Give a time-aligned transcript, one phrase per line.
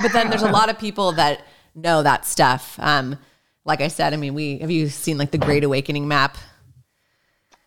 [0.00, 1.42] But then there's a lot of people that
[1.74, 2.78] know that stuff.
[2.80, 3.18] Um,
[3.64, 6.38] like I said, I mean, we have you seen like the Great Awakening map?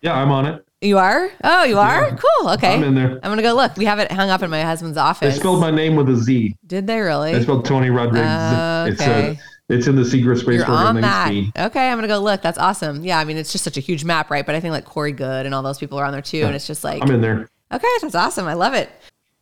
[0.00, 0.64] Yeah, I'm on it.
[0.80, 1.30] You are?
[1.44, 2.08] Oh, you are?
[2.08, 2.16] Yeah.
[2.16, 2.50] Cool.
[2.50, 2.74] Okay.
[2.74, 3.12] I'm in there.
[3.22, 3.76] I'm gonna go look.
[3.76, 5.34] We have it hung up in my husband's office.
[5.34, 6.56] They spelled my name with a Z.
[6.66, 7.32] Did they really?
[7.32, 8.26] They spelled Tony Rodriguez.
[8.26, 9.38] Oh, It's okay.
[9.68, 10.96] a, it's in the secret space You're program.
[10.96, 11.30] on that.
[11.66, 12.42] Okay, I'm gonna go look.
[12.42, 13.04] That's awesome.
[13.04, 14.44] Yeah, I mean, it's just such a huge map, right?
[14.44, 16.54] But I think like Corey Goode and all those people are on there too, and
[16.56, 17.48] it's just like I'm in there.
[17.70, 18.46] Okay, that's awesome.
[18.46, 18.90] I love it.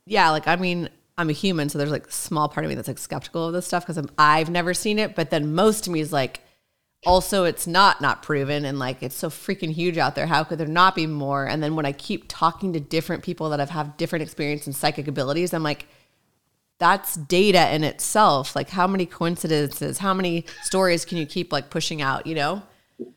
[0.05, 0.89] Yeah, like I mean,
[1.21, 3.53] I'm a human, so there's like a small part of me that's like skeptical of
[3.53, 5.15] this stuff because I've never seen it.
[5.15, 6.41] But then most of me is like,
[7.05, 10.27] also it's not not proven, and like it's so freaking huge out there.
[10.27, 11.45] How could there not be more?
[11.45, 14.75] And then when I keep talking to different people that have have different experience and
[14.75, 15.87] psychic abilities, I'm like,
[16.79, 18.55] that's data in itself.
[18.55, 19.99] Like, how many coincidences?
[19.99, 22.25] How many stories can you keep like pushing out?
[22.27, 22.63] You know?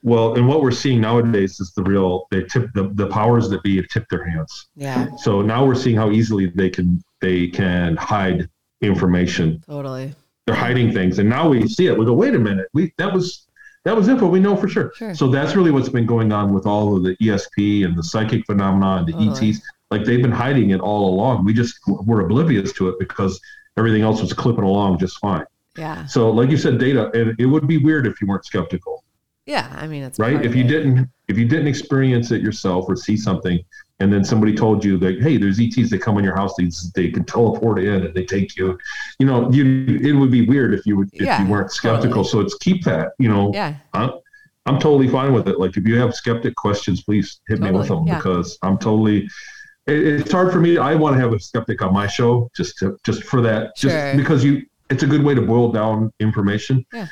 [0.02, 2.26] Well, and what we're seeing nowadays is the real.
[2.30, 4.68] They tip the, the powers that be have tipped their hands.
[4.76, 8.48] Yeah, So now we're seeing how easily they can they can hide
[8.82, 9.62] information.
[9.66, 10.14] totally.
[10.46, 11.98] They're hiding things, and now we see it.
[11.98, 13.46] We go, wait a minute, we that was
[13.84, 14.92] that was info we know for sure.
[14.94, 15.14] Sure.
[15.14, 18.44] So that's really what's been going on with all of the ESP and the psychic
[18.44, 19.50] phenomena and the Totally.
[19.50, 19.60] ETs.
[19.90, 21.44] Like they've been hiding it all along.
[21.46, 23.40] We just were oblivious to it because
[23.78, 25.46] everything else was clipping along just fine.
[25.76, 29.02] Yeah, So, like you said, data, and it would be weird if you weren't skeptical,
[29.44, 29.68] yeah.
[29.76, 30.44] I mean, it's right?
[30.44, 30.68] If you it.
[30.68, 33.58] didn't, if you didn't experience it yourself or see something,
[34.00, 36.68] and then somebody told you that, hey, there's ETs that come in your house, they
[36.94, 38.76] they can teleport in and they take you,
[39.18, 42.24] you know, you it would be weird if you would if Yeah, you weren't skeptical.
[42.24, 42.28] totally.
[42.28, 43.76] So it's keep that, you know, Yeah.
[43.92, 44.10] I'm,
[44.66, 45.60] I'm totally fine with it.
[45.60, 48.16] Like if you have skeptic questions, please hit me with them yeah.
[48.16, 49.28] because I'm totally.
[49.86, 50.78] It, it's hard for me.
[50.78, 53.94] I want to have a skeptic on my show just to just for that, just
[53.94, 54.16] Sure.
[54.16, 54.62] because you.
[54.90, 56.84] It's a good way to boil down information.
[56.92, 57.06] Yeah.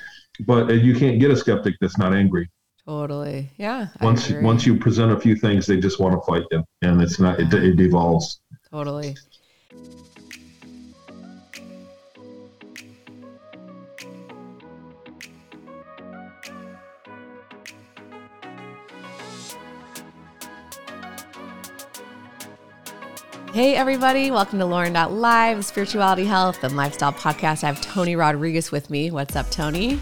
[0.46, 2.50] But uh, you can't get a skeptic that's not angry.
[2.86, 3.48] Totally.
[3.58, 3.88] Yeah.
[4.00, 7.20] Once once you present a few things, they just want to fight you, and it's
[7.20, 7.38] not.
[7.38, 8.40] It, it devolves.
[8.70, 9.16] Totally.
[23.52, 24.30] Hey, everybody.
[24.30, 27.62] Welcome to Lauren.live, Spirituality, Health, and Lifestyle Podcast.
[27.62, 29.10] I have Tony Rodrigues with me.
[29.10, 30.00] What's up, Tony?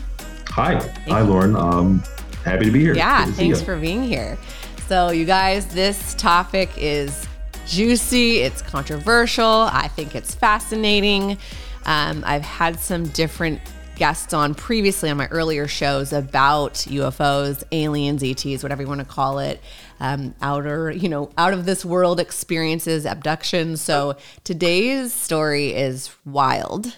[0.51, 0.77] Hi,
[1.09, 1.57] hi, Lauren.
[1.57, 2.03] Um,
[2.45, 2.95] happy to be here.
[2.95, 4.39] Yeah, to thanks for being here.
[4.87, 7.27] So, you guys, this topic is
[7.67, 9.69] juicy, it's controversial.
[9.73, 11.39] I think it's fascinating.
[11.87, 13.61] Um, I've had some different
[13.95, 19.05] guests on previously on my earlier shows about UFOs, aliens, ETs, whatever you want to
[19.05, 19.61] call it,
[20.01, 23.81] um, outer, you know, out of this world experiences, abductions.
[23.81, 26.97] So, today's story is wild.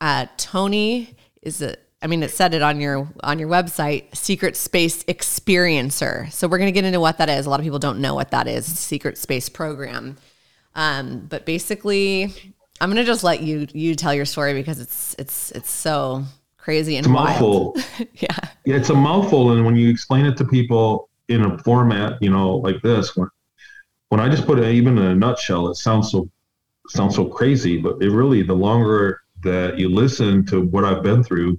[0.00, 4.56] Uh, Tony is a I mean it said it on your on your website, secret
[4.56, 6.30] space experiencer.
[6.32, 7.46] So we're gonna get into what that is.
[7.46, 10.16] A lot of people don't know what that is, secret space program.
[10.74, 12.32] Um, but basically
[12.80, 16.24] I'm gonna just let you you tell your story because it's it's it's so
[16.56, 17.76] crazy and It's a wild.
[17.76, 18.06] mouthful.
[18.14, 18.28] yeah.
[18.66, 22.28] Yeah, it's a mouthful, and when you explain it to people in a format, you
[22.30, 23.26] know, like this, when
[24.10, 26.28] when I just put it even in a nutshell, it sounds so
[26.88, 31.24] sounds so crazy, but it really the longer that you listen to what I've been
[31.24, 31.58] through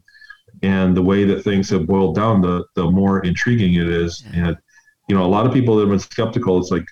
[0.64, 4.24] and the way that things have boiled down, the the more intriguing it is.
[4.34, 4.58] And
[5.10, 6.86] you know, a lot of people that have been skeptical, it's like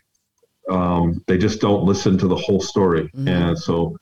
[0.69, 3.09] um, they just don't listen to the whole story.
[3.15, 3.27] Mhm.
[3.27, 3.97] And so,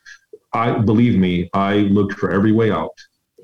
[0.53, 2.94] I believe me, I looked for every way out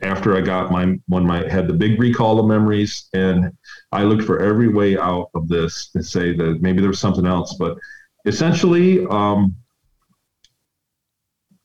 [0.01, 3.51] after I got my when my had the big recall of memories, and
[3.91, 7.25] I looked for every way out of this to say that maybe there was something
[7.25, 7.55] else.
[7.55, 7.77] But
[8.25, 9.55] essentially, um,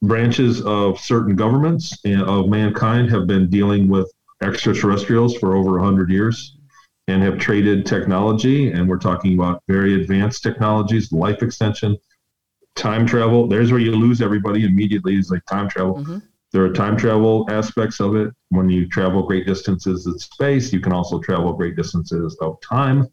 [0.03, 4.11] branches of certain governments and of mankind have been dealing with
[4.43, 6.57] extraterrestrials for over 100 years
[7.09, 8.71] and have traded technology.
[8.73, 11.97] And we're talking about very advanced technologies life extension
[12.77, 13.47] time travel.
[13.49, 15.17] There's where you lose everybody immediately.
[15.17, 15.97] Is like time travel.
[15.97, 16.23] Mhm.
[16.51, 18.33] there are time travel aspects of it.
[18.49, 23.07] When you travel great distances in space you can also travel great distances of time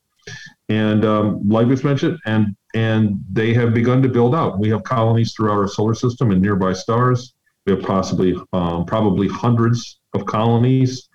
[0.69, 4.59] and um, like was mentioned and and they have begun to build out.
[4.59, 7.34] We have colonies throughout our solar system and nearby stars.
[7.66, 11.09] We have possibly um, probably hundreds of colonies.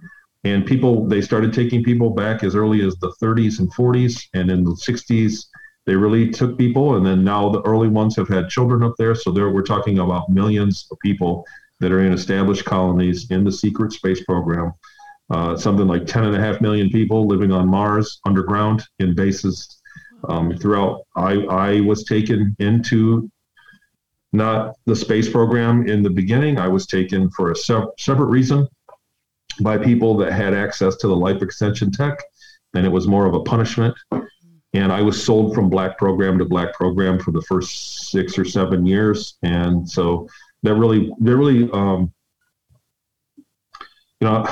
[0.45, 4.51] And people they started taking people back as early as the 30s and 40s and
[4.51, 5.47] in the 60s
[5.87, 6.97] they really took people.
[6.97, 9.15] And then now the early ones have had children up there.
[9.15, 11.45] So there we're talking about millions of people
[11.81, 14.73] that are in established colonies in the secret space program.
[15.31, 19.81] Uh, something like 10 and a half million people living on mars underground in bases
[20.29, 21.03] um, throughout.
[21.17, 23.31] I, I was taken into
[24.33, 26.59] not the space program in the beginning.
[26.59, 28.69] I was taken for a se- separate reason
[29.61, 32.19] by people that had access to the life extension tech
[32.75, 33.95] and it was more of a punishment
[34.75, 38.45] and i was sold from black program to black program for the first six or
[38.45, 40.29] seven years and so
[40.63, 42.13] that really that really um,
[44.21, 44.45] you know,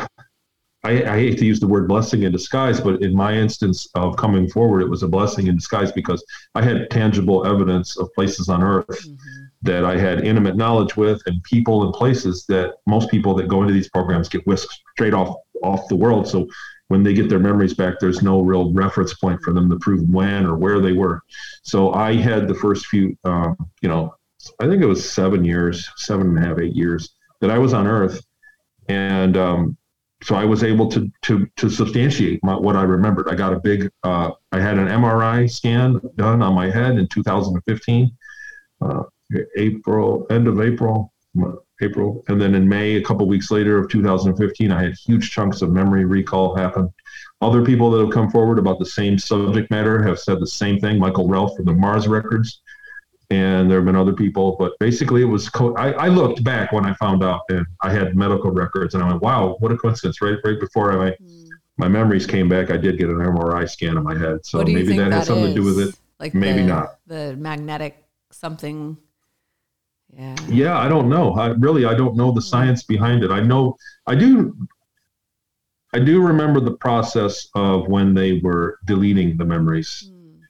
[0.85, 4.17] I, I, hate to use the word blessing in disguise, but in my instance of
[4.17, 6.25] coming forward, it was a blessing in disguise because
[6.55, 9.45] I had tangible evidence of places on earth mm-hmm.
[9.63, 13.63] That I had intimate knowledge with and people and places that most people that go
[13.63, 16.29] into these programs get whisked straight off off the world.
[16.29, 16.47] So
[16.89, 20.09] when they get their memories back, there's no real reference point for them to prove
[20.09, 21.23] when or where they were.
[21.63, 24.15] So I had the first few, um, you know,
[24.61, 27.75] I think it was seven years, seven and a half, eight years that I was
[27.75, 28.23] on Earth,
[28.89, 29.77] and um,
[30.23, 33.29] so I was able to to to substantiate my, what I remembered.
[33.29, 33.91] I got a big.
[34.03, 38.11] Uh, I had an MRI scan done on my head in 2015,
[38.81, 39.03] uh,
[39.57, 41.13] April end of April,
[41.81, 45.63] April, and then in May, a couple weeks later of 2015, I had huge chunks
[45.63, 46.93] of memory recall happen.
[47.41, 50.81] Other people that have come forward about the same subject matter have said the same
[50.81, 50.99] thing.
[50.99, 52.61] Michael Relfe from the Mars Records
[53.31, 55.49] and there have been other people, but basically it was.
[55.51, 59.03] Co- I, I, looked back when I found out, and I had medical records, and
[59.03, 61.49] I went, "Wow, what a coincidence!" Right, right before I, my mm.
[61.77, 64.97] my memories came back, I did get an MRI scan of my head, so maybe
[64.97, 65.55] that, that has something is?
[65.55, 65.95] to do with it.
[66.19, 68.97] Like maybe the, not the magnetic something.
[70.17, 70.37] Yeah.
[70.49, 71.35] Yeah, I don't know.
[71.35, 72.47] I really I don't know the hmm.
[72.47, 73.31] science behind it.
[73.31, 73.77] I know
[74.07, 74.57] I do
[75.93, 80.11] I do remember the process of when they were deleting the memories.
[80.13, 80.41] Mm.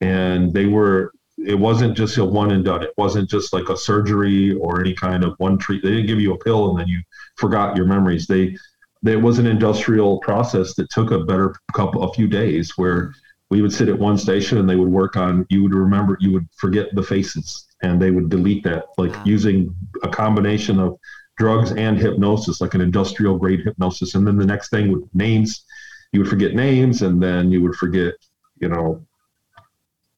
[0.00, 1.12] And they were
[1.44, 2.82] it wasn't just a one and done.
[2.82, 5.84] It wasn't just like a surgery or any kind of one treat.
[5.84, 7.00] They didn't give you a pill and then you
[7.36, 8.26] forgot your memories.
[8.26, 8.56] They
[9.02, 13.14] there was an industrial process that took a better couple a few days where
[13.50, 16.32] we would sit at one station and they would work on you would remember you
[16.32, 19.22] would forget the faces and they would delete that like wow.
[19.24, 20.98] using a combination of
[21.36, 24.14] drugs and hypnosis like an industrial grade hypnosis.
[24.14, 25.64] And then the next thing with names
[26.12, 28.14] you would forget names and then you would forget
[28.60, 29.06] you know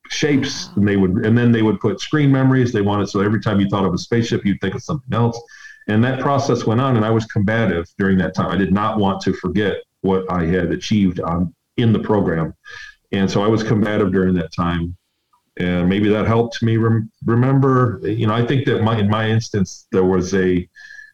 [0.09, 0.69] shapes.
[0.69, 0.73] Ah.
[0.77, 2.73] And they would and then they would put screen memories.
[2.73, 5.41] They wanted so every time you thought of a spaceship you'd think of something else.
[5.89, 8.51] And that process went on and i was combative during that time.
[8.51, 12.55] I did not want to forget what i had achieved on in the program.
[13.13, 14.97] And so i was combative during that time
[15.61, 19.29] and maybe that helped me rem- remember you know i think that my in my
[19.29, 20.69] instance there was a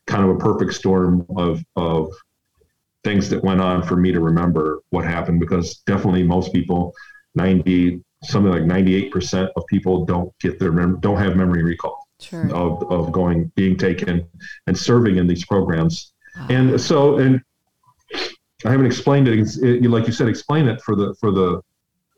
[0.07, 2.13] kind of a perfect storm of of
[3.05, 6.95] things that went on for me to remember what happened because definitely most people
[7.35, 12.53] 90 something like 98% of people don't get their mem- don't have memory recall sure.
[12.55, 14.27] of, of going being taken
[14.67, 16.47] and serving in these programs wow.
[16.51, 17.41] and so and
[18.65, 21.61] i haven't explained it, it, like you said explain it for the for the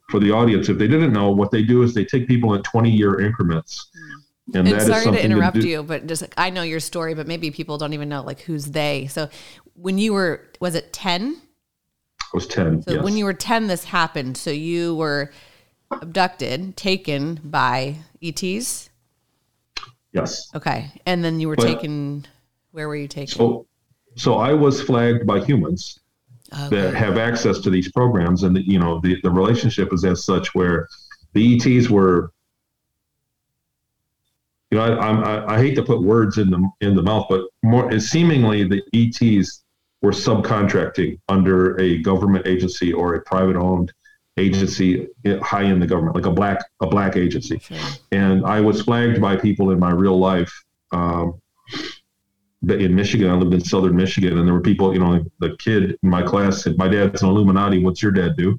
[0.08, 2.62] for the audience if they didn't know what they do is they take people in
[2.62, 4.58] 20 year increments mm.
[4.58, 7.50] and, and sorry to interrupt to you but just i know your story but maybe
[7.50, 9.28] people don't even know like who's they so
[9.75, 11.37] when you were was it 10
[12.20, 13.02] I was 10 so yes.
[13.05, 15.31] when you were 10 this happened so you were
[15.90, 18.90] abducted, taken by ETs?
[20.12, 20.50] Yes.
[20.54, 20.90] Okay.
[21.06, 22.26] And then you were but, taken,
[22.72, 23.34] where were you taken?
[23.34, 23.66] So,
[24.16, 26.00] so I was flagged by humans
[26.53, 26.69] okay.
[26.69, 28.43] that have access to these programs.
[28.43, 30.89] And, the, you know, the, the relationship is as such where
[31.33, 32.33] the ETs were,
[34.71, 37.43] you know, I, I, I hate to put words in the, in the mouth, but
[37.62, 39.65] more seemingly the ETs
[40.03, 43.93] were subcontracting under a government agency or a private owned
[44.39, 45.09] agency
[45.43, 47.59] high in the government, like a black a black agency.
[47.59, 47.77] Sure.
[48.12, 50.53] And I was flagged by people in my real life.
[50.93, 51.41] Um,
[52.66, 55.99] in Michigan, I lived in southern Michigan, and there were people, you know, the kid
[56.02, 57.85] in my class said, "My dad's an Illuminati.
[57.85, 58.59] What's your dad do?"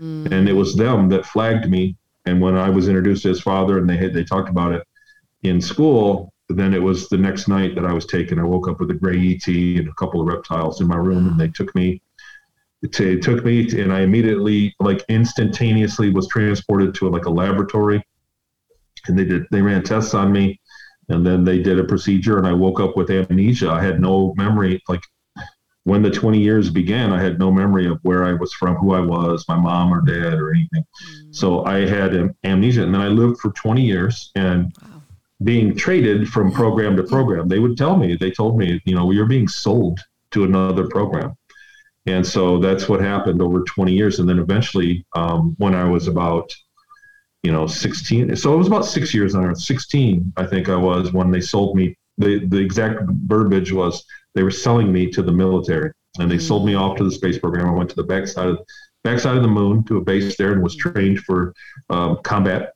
[0.00, 0.30] Mm.
[0.32, 1.96] And it was them that flagged me.
[2.26, 4.86] And when I was introduced to his father, and they had they talked about it
[5.42, 8.38] in school, then it was the next night that I was taken.
[8.38, 11.26] I woke up with a gray ET and a couple of reptiles in my room,
[11.28, 12.00] and they took me
[12.82, 18.02] it took me to, and I immediately like instantaneously was transported to like a laboratory
[19.06, 20.59] and they did they ran tests on me
[21.10, 23.70] and then they did a procedure and I woke up with amnesia.
[23.70, 25.02] I had no memory like
[25.84, 28.94] when the 20 years began, I had no memory of where I was from, who
[28.94, 30.84] I was, my mom or dad or anything.
[30.84, 31.34] Mm.
[31.34, 32.14] So I had
[32.44, 35.02] amnesia and then I lived for 20 years and wow.
[35.42, 37.48] being traded from program to program.
[37.48, 40.00] They would tell me, they told me, you know, you're being sold
[40.32, 41.34] to another program.
[42.06, 44.18] And so that's what happened over 20 years.
[44.18, 46.50] And then eventually, um, when I was about,
[47.42, 50.76] you know, 16, so it was about six years on Earth, 16, I think I
[50.76, 51.96] was when they sold me.
[52.18, 54.04] The, the exact verbiage was
[54.34, 56.46] they were selling me to the military and they mm-hmm.
[56.46, 57.68] sold me off to the space program.
[57.68, 58.58] I went to the backside of
[59.04, 61.54] backside of the moon to a base there and was trained for
[61.88, 62.74] um, combat,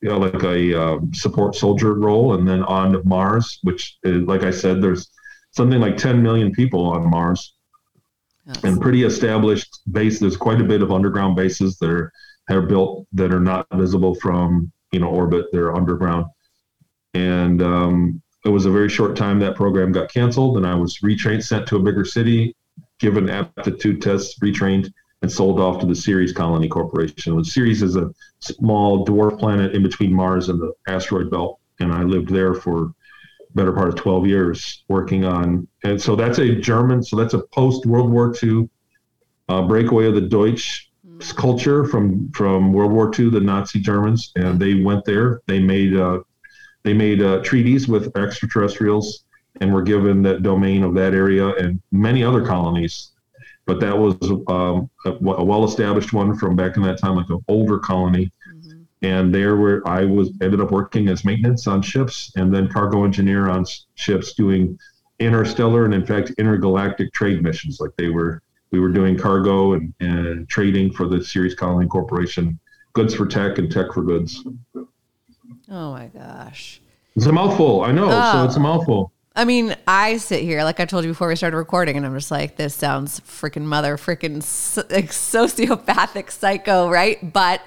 [0.00, 4.22] you know, like a um, support soldier role, and then on to Mars, which, is,
[4.22, 5.10] like I said, there's
[5.52, 7.54] something like 10 million people on Mars
[8.62, 10.20] and pretty established base.
[10.20, 12.12] There's quite a bit of underground bases that are
[12.54, 15.46] are built that are not visible from you know orbit.
[15.52, 16.26] They're underground,
[17.14, 20.98] and um, it was a very short time that program got canceled, and I was
[20.98, 22.54] retrained, sent to a bigger city,
[22.98, 27.36] given aptitude tests, retrained, and sold off to the Ceres Colony Corporation.
[27.36, 31.92] The Ceres is a small dwarf planet in between Mars and the asteroid belt, and
[31.92, 32.92] I lived there for
[33.54, 37.40] better part of 12 years working on and so that's a german so that's a
[37.52, 38.68] post world war ii
[39.48, 40.87] uh, breakaway of the deutsch
[41.36, 45.42] culture from from world war ii the nazi germans and they went there.
[45.46, 46.20] They made uh,
[46.84, 49.24] they made uh, treaties with extraterrestrials
[49.60, 53.10] and were given that domain of that area and many other colonies.
[53.66, 54.16] But that was
[54.48, 58.32] um, a, a well-established one from back in that time like an older colony.
[59.02, 63.04] And there were I was ended up working as maintenance on ships and then cargo
[63.04, 64.78] engineer on ships doing
[65.18, 67.80] interstellar and in fact intergalactic trade missions.
[67.80, 72.58] Like they were we were doing cargo and, and trading for the Ceres Colony Corporation
[72.92, 74.44] goods for tech and tech for goods
[75.70, 76.80] oh my gosh
[77.16, 78.32] it's a mouthful I know oh.
[78.32, 81.36] so it's a mouthful I mean, I sit here, like I told you before we
[81.36, 84.42] started recording, and I'm just like, this sounds freaking mother freaking
[84.90, 87.32] like sociopathic psycho, right?
[87.32, 87.62] But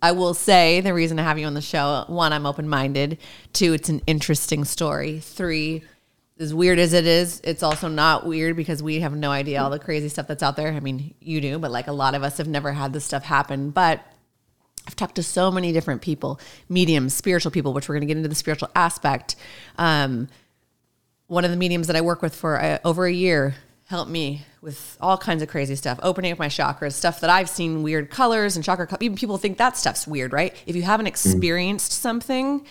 [0.00, 3.18] I will say the reason I have you on the show one, I'm open minded.
[3.52, 5.18] Two, it's an interesting story.
[5.18, 5.82] Three,
[6.38, 9.70] as weird as it is, it's also not weird because we have no idea all
[9.70, 10.72] the crazy stuff that's out there.
[10.72, 13.24] I mean, you do, but like a lot of us have never had this stuff
[13.24, 13.70] happen.
[13.70, 14.00] But
[14.86, 18.16] I've talked to so many different people, mediums, spiritual people, which we're going to get
[18.16, 19.36] into the spiritual aspect.
[19.76, 20.28] Um,
[21.26, 24.46] one of the mediums that I work with for uh, over a year helped me
[24.60, 28.10] with all kinds of crazy stuff, opening up my chakras, stuff that I've seen weird
[28.10, 28.86] colors and chakra.
[29.00, 30.54] Even people think that stuff's weird, right?
[30.66, 32.66] If you haven't experienced something,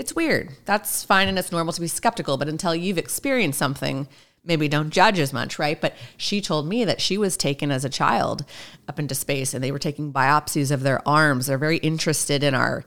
[0.00, 0.48] it's weird.
[0.64, 4.08] That's fine and it's normal to be skeptical, but until you've experienced something,
[4.42, 5.78] maybe don't judge as much, right?
[5.78, 8.46] But she told me that she was taken as a child
[8.88, 11.46] up into space and they were taking biopsies of their arms.
[11.46, 12.82] They're very interested in our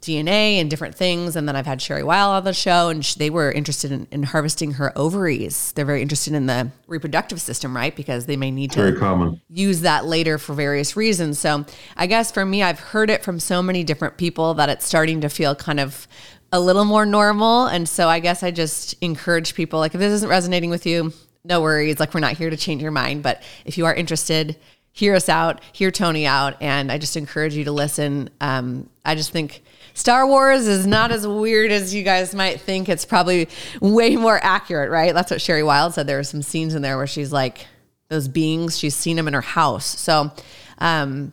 [0.00, 1.36] DNA and different things.
[1.36, 4.22] And then I've had Sherry Wilde on the show, and they were interested in, in,
[4.22, 5.72] harvesting her ovaries.
[5.72, 7.94] They're very interested in the reproductive system, right?
[7.94, 9.40] Because they may need to very common.
[9.50, 11.38] use that later for various reasons.
[11.38, 14.86] So I guess for me, I've heard it from so many different people that it's
[14.86, 16.08] starting to feel kind of
[16.52, 17.66] a little more normal.
[17.66, 21.12] And so I guess I just encourage people like, if this isn't resonating with you,
[21.44, 22.00] no worries.
[22.00, 23.22] Like, we're not here to change your mind.
[23.22, 24.56] But if you are interested,
[24.92, 26.60] hear us out, hear Tony out.
[26.60, 28.30] And I just encourage you to listen.
[28.40, 29.62] Um, I just think
[29.94, 32.88] Star Wars is not as weird as you guys might think.
[32.88, 33.48] It's probably
[33.80, 35.14] way more accurate, right?
[35.14, 36.06] That's what Sherry Wilde said.
[36.06, 37.66] There are some scenes in there where she's like,
[38.08, 39.86] those beings, she's seen them in her house.
[39.86, 40.32] So
[40.78, 41.32] um,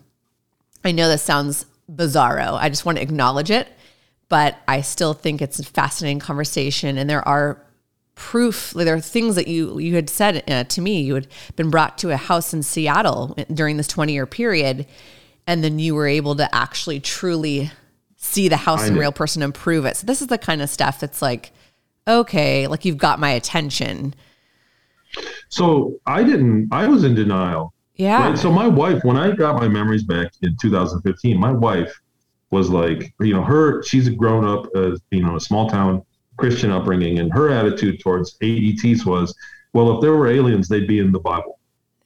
[0.84, 2.54] I know this sounds bizarro.
[2.54, 3.68] I just want to acknowledge it,
[4.30, 6.98] but I still think it's a fascinating conversation.
[6.98, 7.64] And there are
[8.16, 11.70] proof there are things that you you had said uh, to me you had been
[11.70, 14.88] brought to a house in Seattle during this 20 year period
[15.46, 17.72] and then you were able to actually truly
[18.18, 19.96] see the house and real person improve it.
[19.96, 21.52] So this is the kind of stuff that's like,
[22.08, 24.14] okay, like you've got my attention.
[25.48, 26.68] So I didn't.
[26.72, 27.74] I was in denial.
[27.96, 28.30] Yeah.
[28.30, 28.38] Right?
[28.38, 31.98] So my wife, when I got my memories back in 2015, my wife
[32.52, 33.84] was like, you know, her.
[33.84, 36.04] She's a grown up, uh, you know, a small town
[36.38, 39.36] Christian upbringing, and her attitude towards AETs was,
[39.74, 41.60] well, if there were aliens, they'd be in the Bible.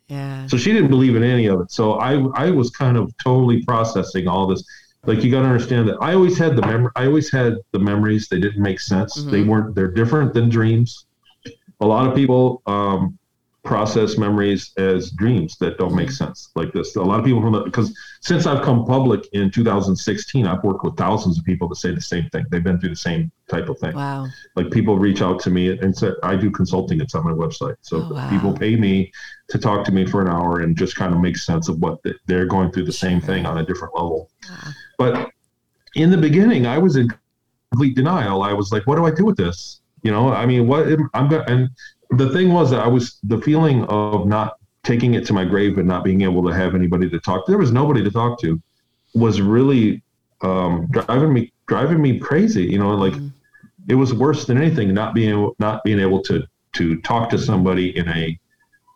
[0.08, 0.46] Yeah.
[0.48, 1.72] So she didn't believe in any of it.
[1.72, 4.64] So I I was kind of totally processing all this
[5.06, 6.92] like you got to understand that I always had the memory.
[6.96, 8.28] I always had the memories.
[8.28, 9.20] They didn't make sense.
[9.20, 9.32] Mm-hmm.
[9.32, 9.76] They weren't.
[9.76, 11.06] They're different than dreams.
[11.80, 13.18] A lot of people um,
[13.63, 16.25] process memories as dreams that don't make mm-hmm.
[16.25, 16.50] sense.
[16.56, 20.48] Like this a lot of people from the because since i've come public in 2016
[20.48, 22.46] i've worked with thousands of people that say the same thing.
[22.50, 23.94] They've been through the same type of thing.
[23.94, 24.27] Wow.
[24.56, 27.75] Like people reach out to me and say i do consulting it's on my website.
[27.82, 28.30] So oh, wow.
[28.30, 29.12] people pay me
[29.50, 32.00] to talk to me for an hour and just kind of make sense of what
[32.25, 34.30] they're going through the same thing on a different level.
[34.50, 34.72] Wow.
[34.98, 35.32] but
[35.96, 37.10] in the beginning i was in
[37.72, 38.41] complete denial.
[38.41, 39.82] I was like what do i do with this?
[40.01, 41.70] You know i mean what i'm going to, and
[42.12, 45.77] the thing was that I was the feeling of not taking it to my grave
[45.77, 47.51] and not being able to have anybody to talk to.
[47.51, 48.62] There was nobody to talk to.
[49.13, 50.01] Was really
[50.41, 52.63] um, driving me driving me crazy.
[52.63, 53.27] You know, like mm-hmm.
[53.89, 57.38] it was worse than anything not being able, not being able to to talk to
[57.38, 58.39] somebody in a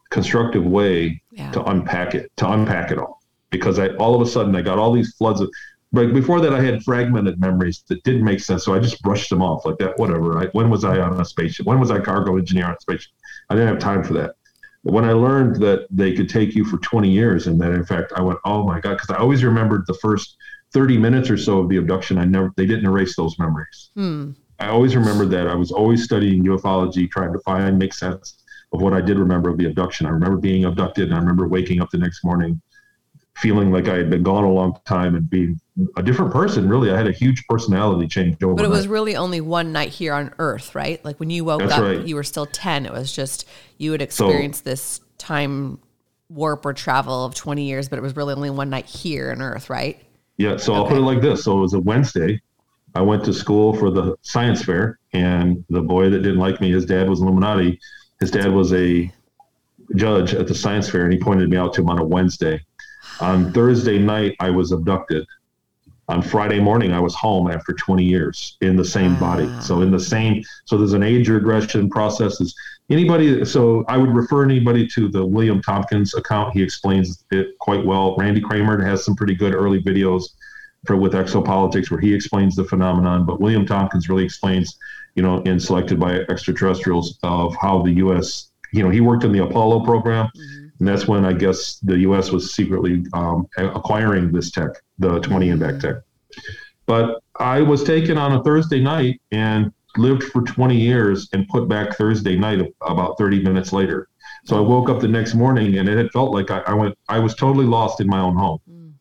[0.10, 1.52] constructive way yeah.
[1.52, 4.78] to unpack it to unpack it all because I all of a sudden I got
[4.78, 5.50] all these floods of
[5.96, 8.66] but before that, I had fragmented memories that didn't make sense.
[8.66, 9.98] So I just brushed them off like that.
[9.98, 10.38] Whatever.
[10.38, 11.66] I, when was I on a spaceship?
[11.66, 13.14] When was I cargo engineer on a spaceship?
[13.50, 14.36] I didn't have time for that.
[14.84, 17.86] But when I learned that they could take you for 20 years, and that in
[17.86, 20.36] fact I went, oh my god, because I always remembered the first
[20.74, 22.18] 30 minutes or so of the abduction.
[22.18, 23.92] I never, they didn't erase those memories.
[23.96, 24.32] Hmm.
[24.60, 25.48] I always remembered that.
[25.48, 29.50] I was always studying ufology, trying to find make sense of what I did remember
[29.50, 30.08] of the abduction.
[30.08, 32.62] I remember being abducted, and I remember waking up the next morning
[33.36, 35.60] feeling like I had been gone a long time and being
[35.98, 36.68] a different person.
[36.68, 38.56] Really, I had a huge personality change over.
[38.56, 41.04] But it was really only one night here on Earth, right?
[41.04, 42.06] Like when you woke That's up, right.
[42.06, 42.86] you were still ten.
[42.86, 45.80] It was just you had experienced so, this time
[46.30, 49.42] warp or travel of 20 years, but it was really only one night here on
[49.42, 50.02] Earth, right?
[50.38, 50.58] Yeah.
[50.58, 51.44] So I'll put it like this.
[51.44, 52.42] So it was a Wednesday.
[52.96, 56.72] I went to school for the science fair, and the boy that didn't like me,
[56.72, 57.80] his dad was Illuminati.
[58.22, 59.12] His dad was a
[59.96, 62.62] judge at the science fair, and he pointed me out to him on a Wednesday.
[63.22, 65.26] On Thursday night, I was abducted.
[66.08, 69.50] On Friday morning, I was home after 20 years in the same body.
[69.60, 72.40] So in the same, so there's an age regression process.
[72.40, 72.56] Is
[72.92, 73.44] anybody?
[73.44, 76.54] So I would refer anybody to the William Tompkins account.
[76.54, 78.16] He explains it quite well.
[78.18, 80.26] Randy Cramer has some pretty good early videos
[80.86, 83.26] for with exopolitics where he explains the phenomenon.
[83.26, 84.78] But William Tompkins really explains,
[85.16, 88.52] you know, in Selected by Extraterrestrials of how the U.S.
[88.74, 90.28] You know, he worked in the Apollo program.
[90.28, 92.32] Mm-hmm and that's when I guess the U.S.
[92.32, 95.96] was secretly um, acquiring this tech, the 20 and back tech.
[96.86, 101.70] But I was taken on a Thursday night and lived for 20 years and put
[101.70, 104.10] back Thursday night about 30 minutes later.
[104.44, 106.96] So I woke up the next morning and it had felt like I, I went,
[107.08, 108.60] I was totally lost in my own home.
[108.70, 108.94] Mm.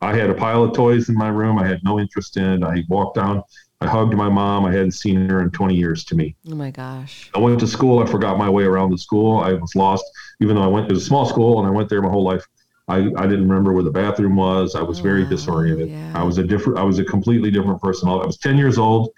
[0.00, 2.62] I had a pile of toys in my room I had no interest in.
[2.62, 3.42] I walked down
[3.82, 4.64] I hugged my mom.
[4.64, 6.36] I hadn't seen her in 20 years to me.
[6.50, 7.30] Oh my gosh.
[7.34, 8.02] I went to school.
[8.02, 9.38] I forgot my way around the school.
[9.38, 10.04] I was lost,
[10.40, 12.46] even though I went to a small school and I went there my whole life.
[12.88, 14.74] I, I didn't remember where the bathroom was.
[14.74, 15.88] I was oh, very disoriented.
[15.90, 16.12] Yeah.
[16.14, 18.08] I was a different, I was a completely different person.
[18.08, 19.10] I was 10 years old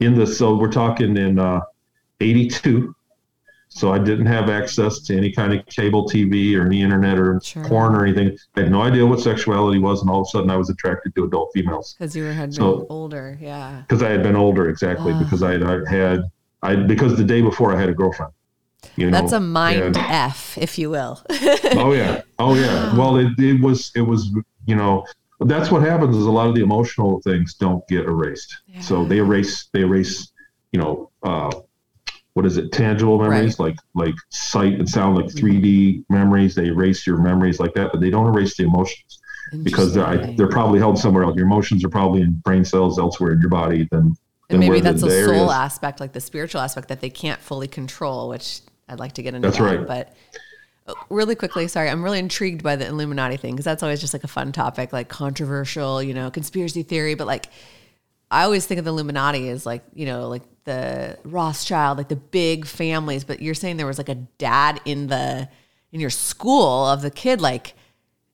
[0.00, 0.36] in this.
[0.36, 1.60] So we're talking in uh,
[2.20, 2.94] 82.
[3.72, 7.40] So I didn't have access to any kind of cable TV or any internet or
[7.40, 7.64] sure.
[7.64, 8.36] porn or anything.
[8.56, 11.14] I had no idea what sexuality was, and all of a sudden I was attracted
[11.14, 11.94] to adult females.
[11.96, 13.82] Because you were had so, been older, yeah.
[13.86, 15.14] Because I had been older, exactly.
[15.14, 16.24] Because I had, I had
[16.62, 18.32] I because the day before I had a girlfriend.
[18.96, 21.22] You know, That's a mind and, f, if you will.
[21.30, 22.96] oh yeah, oh yeah.
[22.96, 24.30] Well, it, it was it was
[24.66, 25.06] you know
[25.40, 28.62] that's what happens is a lot of the emotional things don't get erased.
[28.66, 28.80] Yeah.
[28.80, 30.32] So they erase they erase
[30.72, 31.50] you know uh,
[32.34, 33.70] what is it tangible memories right.
[33.70, 36.14] like like sight and sound like 3d mm-hmm.
[36.14, 39.20] memories they erase your memories like that but they don't erase the emotions
[39.62, 43.32] because they're, they're probably held somewhere else your emotions are probably in brain cells elsewhere
[43.32, 44.16] in your body than,
[44.48, 45.50] and maybe that's the, a soul areas.
[45.50, 49.34] aspect like the spiritual aspect that they can't fully control which i'd like to get
[49.34, 50.14] into that's that, right but
[50.86, 54.12] uh, really quickly sorry i'm really intrigued by the illuminati thing because that's always just
[54.12, 57.48] like a fun topic like controversial you know conspiracy theory but like
[58.30, 62.16] I always think of the Illuminati as like, you know, like the Rothschild, like the
[62.16, 65.48] big families, but you're saying there was like a dad in the
[65.92, 67.74] in your school of the kid like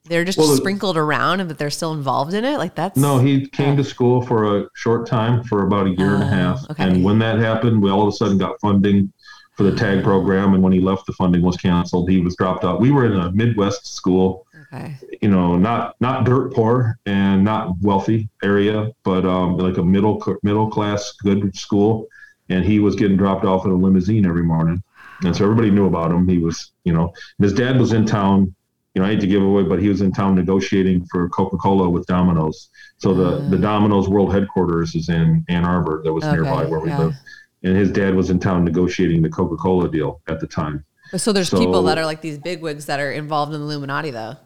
[0.04, 2.58] they're just well, sprinkled around and that they're still involved in it?
[2.58, 6.14] Like that's no he came to school for a short time for about a year
[6.14, 6.70] and a oh, half.
[6.70, 6.84] okay.
[6.84, 9.12] and when that happened we all of a sudden got funding
[9.56, 12.10] for the tag program and when he left the funding was canceled.
[12.10, 12.78] He was dropped out.
[12.78, 14.96] We were in a midwest school Okay.
[15.22, 20.22] You know, not not dirt poor and not wealthy area, but um, like a middle
[20.42, 22.06] middle class good school.
[22.48, 24.82] And he was getting dropped off in a limousine every morning,
[25.24, 26.28] and so everybody knew about him.
[26.28, 28.54] He was, you know, his dad was in town.
[28.94, 31.56] You know, I hate to give away, but he was in town negotiating for Coca
[31.56, 32.70] Cola with Domino's.
[32.98, 36.64] So the uh, the Domino's world headquarters is in Ann Arbor, that was okay, nearby
[36.64, 36.98] where we yeah.
[36.98, 37.14] live.
[37.62, 40.84] And his dad was in town negotiating the Coca Cola deal at the time.
[41.16, 44.10] So there's so, people that are like these bigwigs that are involved in the Illuminati,
[44.10, 44.36] though.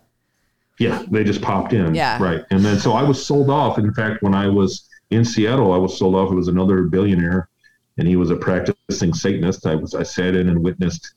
[0.80, 1.94] Yeah, they just popped in.
[1.94, 2.20] Yeah.
[2.20, 2.42] Right.
[2.50, 3.76] And then so I was sold off.
[3.76, 6.32] In fact, when I was in Seattle, I was sold off.
[6.32, 7.50] It was another billionaire,
[7.98, 9.66] and he was a practicing Satanist.
[9.66, 11.12] I was I sat in and witnessed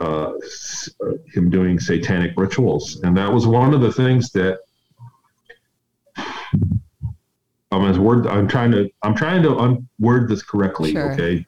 [0.00, 0.32] uh,
[1.32, 4.58] him doing satanic rituals, and that was one of the things that.
[7.70, 10.92] Um, as word, I'm trying to I'm trying to un- word this correctly.
[10.92, 11.12] Sure.
[11.12, 11.46] Okay.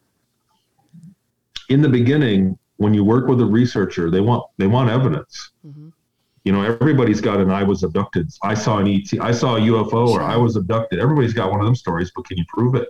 [1.68, 5.50] In the beginning, when you work with a researcher, they want they want evidence.
[5.66, 5.88] Mm-hmm
[6.44, 8.30] you know, everybody's got an I was abducted.
[8.42, 9.20] I saw an ET.
[9.20, 11.00] I saw a UFO or I was abducted.
[11.00, 12.88] Everybody's got one of them stories, but can you prove it?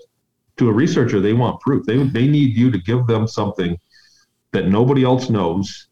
[0.59, 1.85] To a researcher, they want proof.
[1.87, 3.79] They they need you to give them something
[4.53, 5.89] that nobody else knows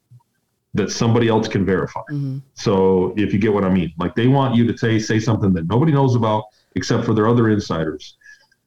[0.75, 2.01] that somebody else can verify.
[2.11, 2.39] Mm-hmm.
[2.55, 5.53] So if you get what I mean, like they want you to say say something
[5.53, 6.45] that nobody knows about
[6.75, 8.17] except for their other insiders.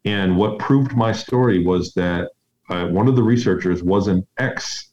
[0.06, 2.30] And what proved my story was that
[2.70, 4.90] uh, one of the researchers was an ex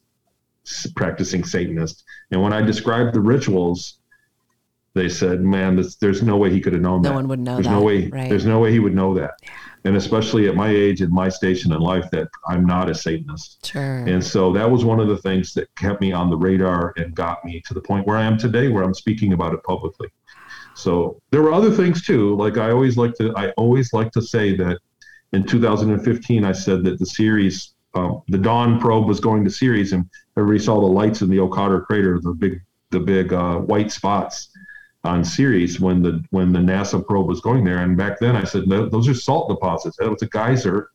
[0.95, 2.03] practicing Satanist.
[2.33, 3.99] And when I described the rituals,
[4.95, 7.09] they said, "Man, this, there's no way he could have known no that.
[7.09, 7.71] No one would know there's that.
[7.71, 8.09] no way.
[8.09, 8.27] Right.
[8.27, 9.49] There's no way he would know that." Yeah.
[9.85, 13.65] And especially at my age and my station in life, that I'm not a Satanist.
[13.65, 14.05] Sure.
[14.05, 17.13] And so that was one of the things that kept me on the radar and
[17.13, 20.07] got me to the point where I am today, where I'm speaking about it publicly.
[20.73, 22.35] So there were other things too.
[22.35, 24.79] Like I always like to, I always like to say that
[25.33, 29.93] in 2015, I said that the Ceres um, the Dawn probe was going to Ceres,
[29.93, 33.91] and everybody saw the lights in the Occator crater, the big the big uh, white
[33.91, 34.49] spots
[35.03, 37.79] on Ceres when the when the NASA probe was going there.
[37.79, 39.97] And back then, I said those are salt deposits.
[39.97, 40.89] That was a geyser,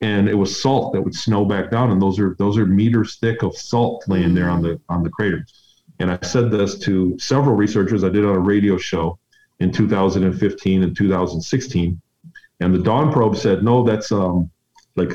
[0.00, 3.16] and it was salt that would snow back down, and those are those are meters
[3.16, 5.44] thick of salt laying there on the on the crater.
[6.00, 9.18] And I said this to several researchers I did on a radio show
[9.60, 12.00] in 2015 and 2016.
[12.60, 14.50] And the Dawn probe said, no, that's um,
[14.96, 15.12] like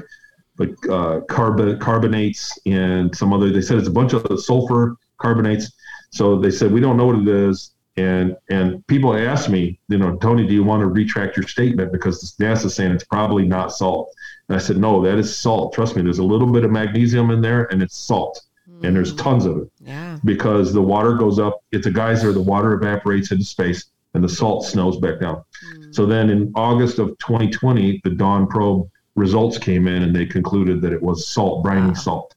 [0.59, 3.49] like uh, carbon carbonates and some other.
[3.49, 5.71] They said it's a bunch of sulfur carbonates.
[6.11, 7.71] So they said we don't know what it is.
[7.97, 11.91] And and people ask me, you know, Tony, do you want to retract your statement
[11.91, 14.13] because NASA's saying it's probably not salt?
[14.47, 15.73] And I said, no, that is salt.
[15.73, 18.85] Trust me, there's a little bit of magnesium in there, and it's salt, mm.
[18.85, 19.71] and there's tons of it.
[19.79, 20.17] Yeah.
[20.23, 22.31] Because the water goes up, it's a geyser.
[22.31, 25.43] The water evaporates into space, and the salt snows back down.
[25.75, 25.93] Mm.
[25.93, 30.81] So then in August of 2020, the Dawn probe results came in, and they concluded
[30.81, 31.93] that it was salt, briny wow.
[31.93, 32.35] salt.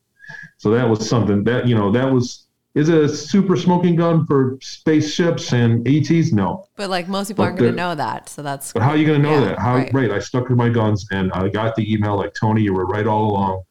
[0.58, 4.24] So that was something that you know that was is it a super smoking gun
[4.26, 6.32] for spaceships and ETs?
[6.32, 6.66] No.
[6.76, 8.72] But like most people but aren't going to know that, so that's.
[8.72, 9.58] But how are you going to know yeah, that?
[9.58, 9.92] How right.
[9.92, 10.10] right?
[10.10, 13.06] I stuck to my guns, and I got the email like Tony, you were right
[13.06, 13.62] all along,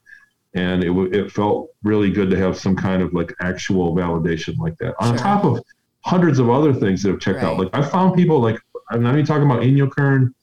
[0.53, 4.77] and it it felt really good to have some kind of like actual validation like
[4.77, 5.17] that on sure.
[5.17, 5.63] top of
[6.01, 7.45] hundreds of other things that have checked right.
[7.45, 7.57] out.
[7.57, 8.59] Like I found people like
[8.91, 10.33] I'm not even talking about Inyokern,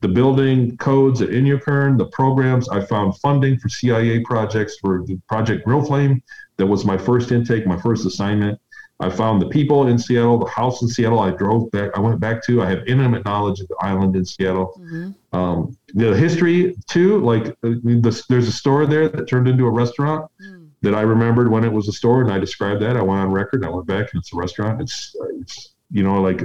[0.00, 2.68] the building codes at Inyokern, the programs.
[2.68, 6.22] I found funding for CIA projects for the Project Real Flame
[6.58, 8.60] that was my first intake, my first assignment.
[9.00, 11.20] I found the people in Seattle, the house in Seattle.
[11.20, 11.92] I drove back.
[11.94, 12.62] I went back to.
[12.62, 14.74] I have intimate knowledge of the island in Seattle.
[14.80, 15.36] Mm-hmm.
[15.36, 17.18] Um, the history too.
[17.18, 20.68] Like uh, the, there's a store there that turned into a restaurant mm.
[20.82, 22.96] that I remembered when it was a store, and I described that.
[22.96, 23.64] I went on record.
[23.64, 24.82] I went back, and it's a restaurant.
[24.82, 26.42] It's, it's you know like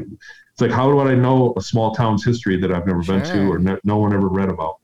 [0.54, 3.20] it's like how do I know a small town's history that I've never sure.
[3.20, 4.78] been to or ne- no one ever read about?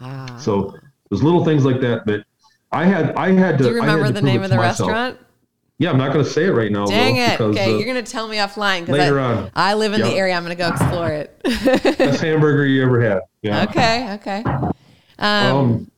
[0.00, 0.36] Wow.
[0.38, 0.78] So
[1.10, 2.24] there's little things like that that
[2.70, 3.64] I had I had to.
[3.64, 4.88] Do you remember the name of the myself.
[4.88, 5.18] restaurant?
[5.78, 6.86] Yeah, I'm not going to say it right now.
[6.86, 7.30] Dang though, it!
[7.32, 8.88] Because, okay, uh, you're going to tell me offline.
[8.88, 9.50] Later I, on.
[9.54, 10.08] I live in yep.
[10.08, 10.34] the area.
[10.34, 11.42] I'm going to go explore it.
[11.98, 13.20] Best hamburger you ever had.
[13.42, 13.64] Yeah.
[13.64, 14.12] Okay.
[14.14, 14.42] Okay.
[15.18, 15.90] Um, um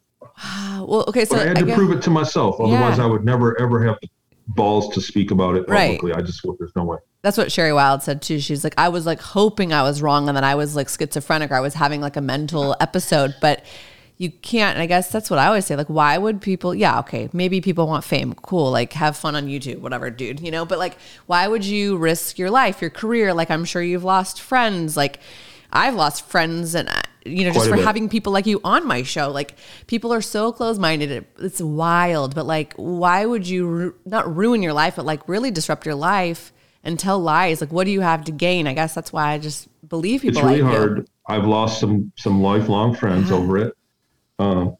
[0.89, 1.25] well, okay.
[1.25, 2.59] So I had to guess, prove it to myself.
[2.61, 3.05] Otherwise, yeah.
[3.05, 4.09] I would never ever have the
[4.49, 6.11] balls to speak about it publicly.
[6.11, 6.19] Right.
[6.19, 6.99] I just there's no way.
[7.23, 8.39] That's what Sherry Wilde said too.
[8.39, 11.51] She's like, I was like hoping I was wrong and that I was like schizophrenic
[11.51, 13.65] or I was having like a mental episode, but
[14.19, 14.75] you can't.
[14.75, 15.77] And I guess that's what I always say.
[15.77, 16.75] Like, why would people?
[16.75, 18.35] Yeah, okay, maybe people want fame.
[18.35, 20.41] Cool, like have fun on YouTube, whatever, dude.
[20.41, 23.33] You know, but like, why would you risk your life, your career?
[23.33, 24.97] Like, I'm sure you've lost friends.
[24.97, 25.21] Like,
[25.73, 29.05] I've lost friends, and uh, you know, just for having people like you on my
[29.05, 29.31] show.
[29.31, 29.55] Like,
[29.87, 31.25] people are so close minded.
[31.39, 35.53] It's wild, but like, why would you ru- not ruin your life, but like really
[35.53, 36.53] disrupt your life?
[36.85, 37.61] And tell lies.
[37.61, 38.67] Like, what do you have to gain?
[38.67, 40.39] I guess that's why I just believe people.
[40.39, 40.99] It's really like hard.
[40.99, 41.07] You.
[41.29, 43.37] I've lost some some lifelong friends yeah.
[43.37, 43.75] over it.
[44.39, 44.71] Uh,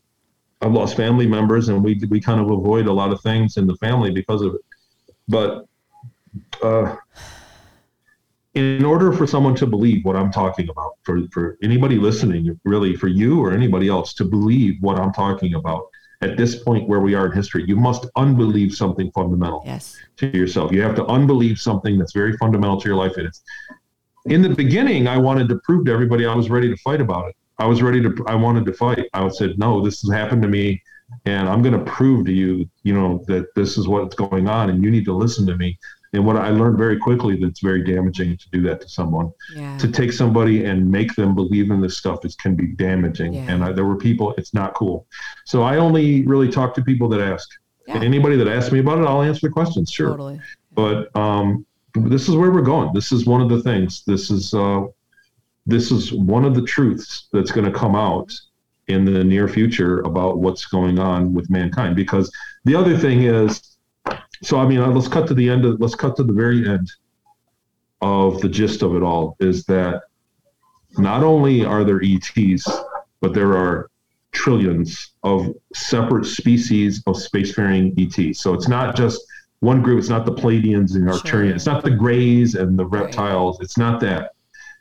[0.61, 3.67] I've lost family members, and we we kind of avoid a lot of things in
[3.67, 4.61] the family because of it.
[5.29, 5.67] But
[6.63, 6.97] uh,
[8.55, 12.97] in order for someone to believe what I'm talking about, for for anybody listening, really
[12.97, 15.89] for you or anybody else to believe what I'm talking about
[16.21, 19.97] at this point where we are in history, you must unbelieve something fundamental yes.
[20.17, 20.73] to yourself.
[20.73, 23.17] You have to unbelieve something that's very fundamental to your life.
[23.17, 23.43] And it's
[24.27, 27.29] in the beginning, I wanted to prove to everybody I was ready to fight about
[27.29, 27.37] it.
[27.59, 29.07] I was ready to, I wanted to fight.
[29.13, 30.83] I said, no, this has happened to me
[31.25, 34.71] and I'm going to prove to you, you know, that this is what's going on
[34.71, 35.79] and you need to listen to me.
[36.13, 39.33] And what I learned very quickly that's very damaging to do that to someone.
[39.55, 39.77] Yeah.
[39.79, 43.35] To take somebody and make them believe in this stuff is can be damaging.
[43.35, 43.47] Yeah.
[43.49, 45.07] And I, there were people, it's not cool.
[45.45, 47.49] So I only really talk to people that ask.
[47.87, 47.97] Yeah.
[47.97, 50.11] And anybody that asks me about it, I'll answer the questions, sure.
[50.11, 50.41] Totally.
[50.75, 52.93] But um, this is where we're going.
[52.95, 54.05] This is one of the things.
[54.05, 54.85] This is uh,
[55.67, 58.33] this is one of the truths that's going to come out
[58.87, 61.95] in the near future about what's going on with mankind.
[61.97, 62.33] Because
[62.65, 63.78] the other thing is,
[64.43, 66.91] so I mean, let's cut to the end of let's cut to the very end
[68.01, 70.03] of the gist of it all is that
[70.97, 72.69] not only are there ETs,
[73.21, 73.91] but there are
[74.33, 78.41] trillions of separate species of spacefaring ETs.
[78.41, 79.21] So it's not just
[79.61, 79.99] one group.
[79.99, 81.27] It's not the Pleiadians and Arcturians.
[81.27, 81.45] Sure.
[81.45, 83.61] It's not the Greys and the reptiles.
[83.61, 84.33] It's not that.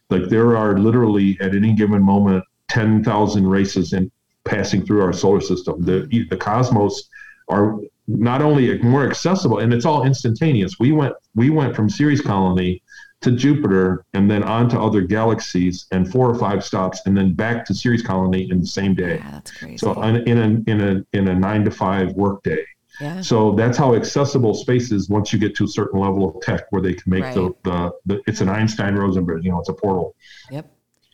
[0.09, 4.11] Like there are literally at any given moment ten thousand races in
[4.45, 5.81] passing through our solar system.
[5.81, 7.09] The the cosmos
[7.49, 10.79] are not only more accessible and it's all instantaneous.
[10.79, 12.81] We went we went from Ceres Colony
[13.21, 17.33] to Jupiter and then on to other galaxies and four or five stops and then
[17.33, 19.15] back to Ceres Colony in the same day.
[19.15, 19.77] Yeah, that's crazy.
[19.77, 22.63] So in a in a in a nine to five work day.
[23.01, 23.21] Yeah.
[23.21, 26.63] So that's how accessible space is once you get to a certain level of tech
[26.71, 27.35] where they can make right.
[27.35, 30.15] the, the, the, it's an Einstein Rosen bridge, you know, it's a portal.
[30.49, 30.67] Yep.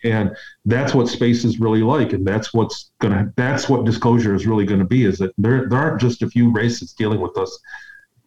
[0.03, 0.35] And
[0.65, 2.13] that's what space is really like.
[2.13, 5.67] And that's what's to, that's what disclosure is really going to be is that there,
[5.69, 7.57] there aren't just a few races dealing with us.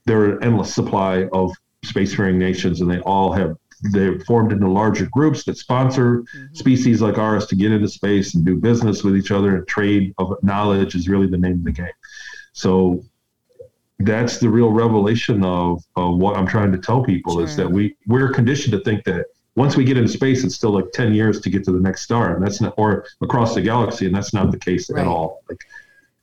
[0.07, 1.53] There are an endless supply of
[1.85, 3.57] spacefaring nations and they all have
[3.93, 6.55] they're formed into larger groups that sponsor mm-hmm.
[6.55, 10.15] species like ours to get into space and do business with each other and trade
[10.19, 11.87] of knowledge is really the name of the game.
[12.53, 13.05] So
[13.99, 17.45] that's the real revelation of, of what I'm trying to tell people Sure.
[17.45, 20.71] is that we we're conditioned to think that once we get into space, it's still
[20.71, 23.63] like 10 years to get to the next star, and that's not or across the
[23.63, 25.01] galaxy, and that's not the case Right.
[25.01, 25.43] at all.
[25.49, 25.61] Like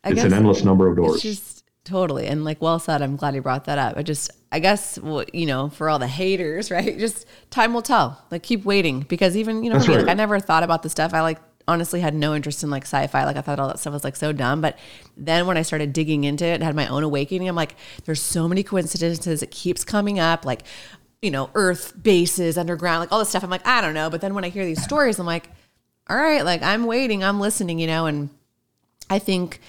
[0.04, 1.15] I it's an endless number of doors.
[1.15, 3.02] It's just totally and like well said.
[3.02, 3.98] I'm glad you brought that up.
[3.98, 6.98] I just, I guess, what you know, for all the haters, right?
[6.98, 8.24] Just time will tell.
[8.32, 9.98] Like keep waiting because even you know, me, right.
[10.00, 11.13] like I never thought about the stuff.
[11.13, 13.24] I like honestly had no interest in like sci-fi.
[13.24, 14.62] Like I thought all that stuff was like so dumb.
[14.62, 14.78] But
[15.15, 18.22] then when I started digging into it and had my own awakening, I'm like, there's
[18.22, 19.41] so many coincidences.
[19.41, 20.46] It keeps coming up.
[20.46, 20.63] Like
[21.24, 23.44] you know, Earth bases underground, like all this stuff.
[23.44, 24.10] I'm like, I don't know.
[24.10, 25.50] But then when I hear these stories, I'm like,
[26.10, 28.30] all right, like I'm waiting, I'm listening, you know, and
[29.10, 29.62] I think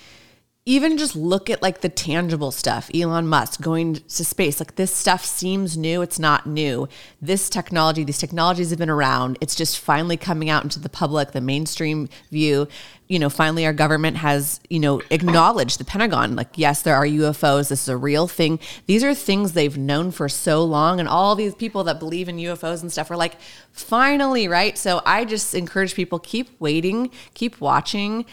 [0.67, 4.95] even just look at like the tangible stuff Elon Musk going to space like this
[4.95, 6.89] stuff seems new it's not new.
[7.21, 11.33] This technology these technologies have been around it's just finally coming out into the public
[11.33, 12.67] the mainstream view.
[13.09, 17.05] You know finally our government has you know acknowledged the pentagon like yes there are
[17.05, 18.59] UFOs this is a real thing.
[18.87, 22.39] These are things they've known for so long and all these people that believe in
[22.39, 23.37] UFOs and stuff are like
[23.73, 24.79] finally right?
[24.79, 28.25] So i just encourage people keep waiting keep watching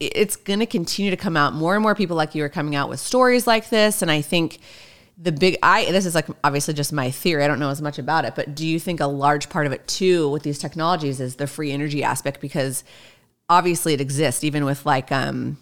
[0.00, 1.54] it's going to continue to come out.
[1.54, 4.02] More and more people like you are coming out with stories like this.
[4.02, 4.58] And I think
[5.18, 7.42] the big, I, this is like obviously just my theory.
[7.44, 9.72] I don't know as much about it, but do you think a large part of
[9.72, 12.40] it too with these technologies is the free energy aspect?
[12.40, 12.84] Because
[13.48, 15.58] obviously it exists even with like, um,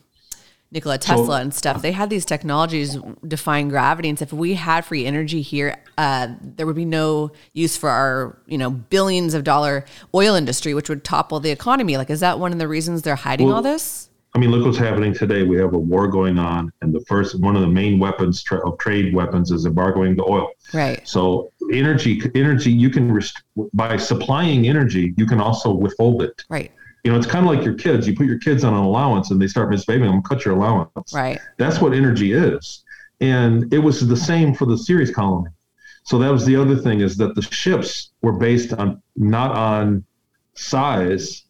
[0.74, 1.82] Nikola Tesla and stuff.
[1.82, 6.28] They had these technologies defying gravity, and so if we had free energy here, uh,
[6.40, 10.88] there would be no use for our, you know, billions of dollar oil industry, which
[10.88, 11.96] would topple the economy.
[11.96, 14.10] Like, is that one of the reasons they're hiding Well, all this?
[14.34, 15.44] I mean, look what's happening today.
[15.44, 18.66] We have a war going on, and the first one of the main weapons tra-
[18.68, 20.50] of trade weapons is embargoing the oil.
[20.72, 21.06] Right.
[21.06, 23.42] So energy, energy, you can rest-
[23.72, 26.42] by supplying energy, you can also withhold it.
[26.48, 26.72] Right.
[27.04, 28.08] You know, it's kind of like your kids.
[28.08, 30.10] You put your kids on an allowance, and they start misbehaving.
[30.10, 30.22] them.
[30.22, 31.12] Cut your allowance.
[31.14, 31.38] Right.
[31.58, 32.82] That's what energy is.
[33.20, 35.50] And it was the same for the Ceres colony.
[36.02, 40.04] So that was the other thing is that the ships were based on not on
[40.54, 41.44] size,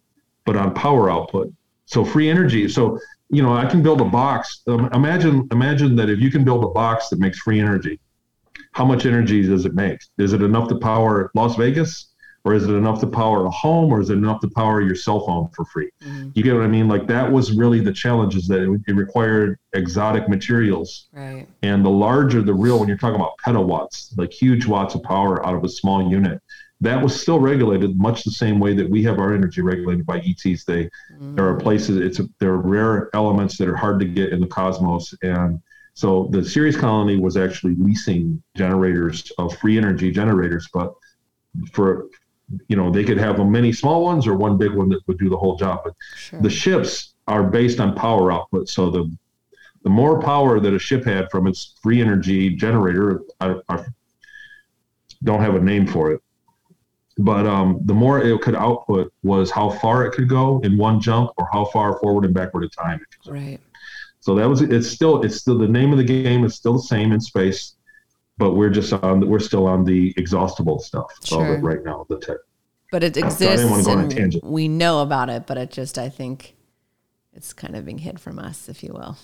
[0.44, 1.52] but on power output.
[1.86, 2.68] So free energy.
[2.68, 2.98] So
[3.30, 4.62] you know, I can build a box.
[4.68, 7.98] Um, imagine, imagine that if you can build a box that makes free energy,
[8.72, 9.98] how much energy does it make?
[10.18, 12.12] Is it enough to power Las Vegas,
[12.44, 14.94] or is it enough to power a home, or is it enough to power your
[14.94, 15.90] cell phone for free?
[16.04, 16.32] Mhm.
[16.34, 16.86] You get what I mean?
[16.86, 21.08] Like that was really the challenge is that it, it required exotic materials.
[21.12, 21.46] Right.
[21.62, 25.44] And the larger the real, when you're talking about petawatts, like huge watts of power
[25.44, 26.40] out of a small unit,
[26.80, 30.18] that was still regulated much the same way that we have our energy regulated by
[30.18, 30.64] ETs.
[30.64, 31.34] They mm-hmm.
[31.34, 34.40] there are places it's a, there are rare elements that are hard to get in
[34.40, 35.60] the cosmos, and
[35.94, 40.92] so the Ceres colony was actually leasing generators of free energy generators, but
[41.72, 42.06] for
[42.68, 45.28] you know they could have many small ones or one big one that would do
[45.28, 45.80] the whole job.
[45.84, 46.40] But Sure.
[46.40, 48.68] the ships are based on power output.
[48.68, 49.16] So the
[49.84, 53.84] the more power that a ship had from its free energy generator, I, I
[55.22, 56.22] don't have a name for it,
[57.18, 61.00] but um, the more it could output was how far it could go in one
[61.00, 63.00] jump or how far forward and backward in time.
[63.00, 63.60] it could right.
[64.20, 66.82] So that was it's still it's still the name of the game is still the
[66.82, 67.74] same in space,
[68.38, 71.54] but we're just on we're still on the exhaustible stuff of Sure.
[71.56, 72.06] it right now.
[72.08, 72.38] The tech.
[72.90, 75.98] But it exists wanna go on a and we know about it, but it just
[75.98, 76.56] I think
[77.34, 79.18] it's kind of being hid from us, if you will.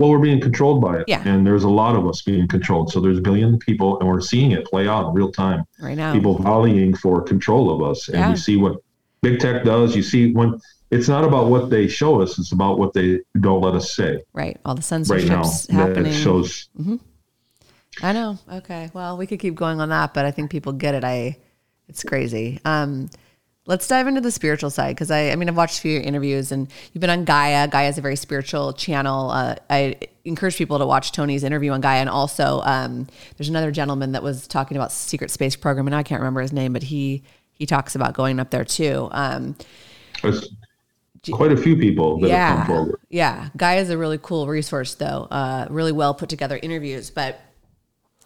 [0.00, 1.22] Well, we're being controlled by it, Yeah.
[1.28, 2.90] and there's a lot of us being controlled.
[2.90, 5.64] So there's a billion people, and we're seeing it play out in real time.
[5.78, 6.14] Right now.
[6.14, 8.30] People volleying for control of us, and Yeah.
[8.30, 8.76] you see what
[9.20, 9.94] big tech does.
[9.94, 10.58] You see when
[10.90, 14.22] it's not about what they show us; it's about what they don't let us say.
[14.32, 14.56] right.
[14.64, 16.12] All the Right now, censorships that happening.
[16.14, 16.70] shows.
[18.02, 18.38] I know.
[18.50, 18.88] Okay.
[18.94, 21.04] Well, we could keep going on that, but I think people get it.
[21.04, 21.36] I,
[21.90, 22.58] it's crazy.
[22.64, 23.10] Um,
[23.70, 26.50] let's dive into the spiritual side because I, I mean, I've watched a few interviews
[26.50, 27.68] and you've been on Gaia.
[27.68, 29.30] Gaia is a very spiritual channel.
[29.30, 33.06] Uh, I encourage people to watch Tony's interview on Gaia, and also um,
[33.38, 36.52] there's another gentleman that was talking about secret space program, and I can't remember his
[36.52, 39.08] name, but he he talks about going up there too.
[39.12, 39.54] Um,
[40.20, 40.48] There's
[41.30, 43.00] quite a few people that have yeah, come forward.
[43.08, 43.50] yeah.
[43.56, 45.28] Gaia is a really cool resource, though.
[45.30, 47.40] Uh, really well put together interviews, but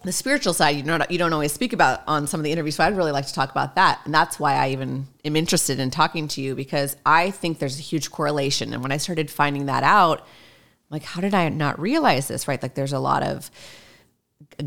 [0.05, 2.77] the spiritual side, you know, you don't always speak about on some of the interviews.
[2.77, 5.81] So I'd really like to talk about that, and that's why I even am interested
[5.81, 8.73] in talking to you because I think there's a huge correlation.
[8.73, 10.27] And when I started finding that out,
[10.91, 12.47] like, how did I not realize this?
[12.47, 12.63] Right?
[12.63, 13.51] Like, there's a lot of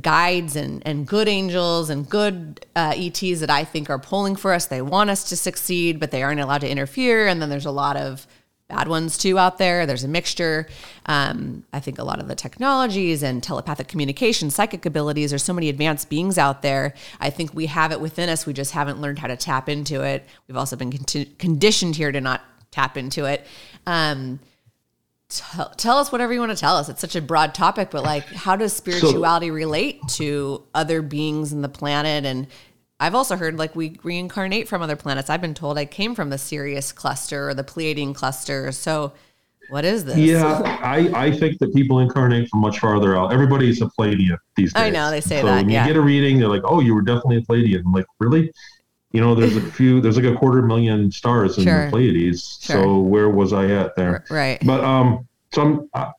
[0.01, 4.53] guides and, and good angels and good uh, ETs that I think are pulling for
[4.53, 4.65] us.
[4.65, 7.27] They want us to succeed, but they aren't allowed to interfere.
[7.27, 8.27] And then there's a lot of
[8.69, 9.85] bad ones too out there.
[9.85, 10.67] There's a mixture.
[11.05, 15.53] Um, I think a lot of the technologies and telepathic communication, psychic abilities, there's so
[15.53, 16.93] many advanced beings out there.
[17.19, 18.45] I think we have it within us.
[18.45, 20.25] We just haven't learned how to tap into it.
[20.47, 23.45] We've also been conditioned here to not tap into it.
[23.85, 24.39] Um,
[25.29, 26.89] tell, tell us whatever you want to tell us.
[26.89, 31.53] It's such a broad topic, but like, how does spirituality so, relate to other beings
[31.53, 32.25] in the planet?
[32.25, 32.47] And
[32.99, 35.29] I've also heard like we reincarnate from other planets.
[35.29, 38.71] I've been told I came from the Sirius cluster or the Pleiadian cluster.
[38.71, 39.13] So,
[39.69, 40.17] what is this?
[40.17, 43.33] Yeah, I, I think that people incarnate from much farther out.
[43.33, 44.81] Everybody's a Pleiadian these days.
[44.81, 45.57] I know they say so that.
[45.57, 48.05] When you get a reading, they're like, "Oh, you were definitely a Pleiadian." I'm like,
[48.19, 48.51] really?
[49.11, 50.01] You know, there's a few.
[50.01, 51.85] There's like a quarter million stars in sure.
[51.85, 52.59] the Pleiades.
[52.61, 52.81] Sure.
[52.81, 54.23] So where was I at there?
[54.31, 54.57] Right.
[54.65, 56.13] But um, so I'm,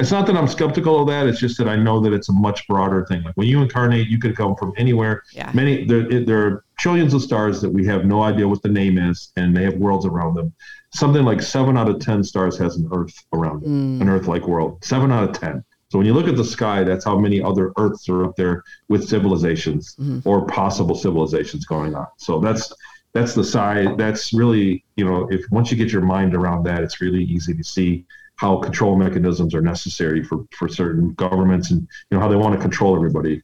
[0.00, 1.26] it's not that I'm skeptical of that.
[1.26, 3.22] It's just that I know that it's a much broader thing.
[3.22, 5.22] Like when you incarnate, you could come from anywhere.
[5.32, 5.50] Yeah.
[5.54, 8.98] Many there there are trillions of stars that we have no idea what the name
[8.98, 10.52] is, and they have worlds around them
[10.92, 14.00] something like seven out of 10 stars has an Earth around it, mm.
[14.00, 14.82] an Earth like world.
[14.84, 15.64] Seven out of 10.
[15.88, 18.62] So when you look at the sky, that's how many other Earths are up there
[18.88, 20.28] with civilizations mm-hmm.
[20.28, 22.06] or possible civilizations going on.
[22.16, 22.72] So that's
[23.12, 23.98] that's the side.
[23.98, 27.54] That's really you know if once you get your mind around that, it's really easy
[27.54, 28.04] to see
[28.40, 32.54] how control mechanisms are necessary for for certain governments and you know how they want
[32.54, 33.42] to control everybody.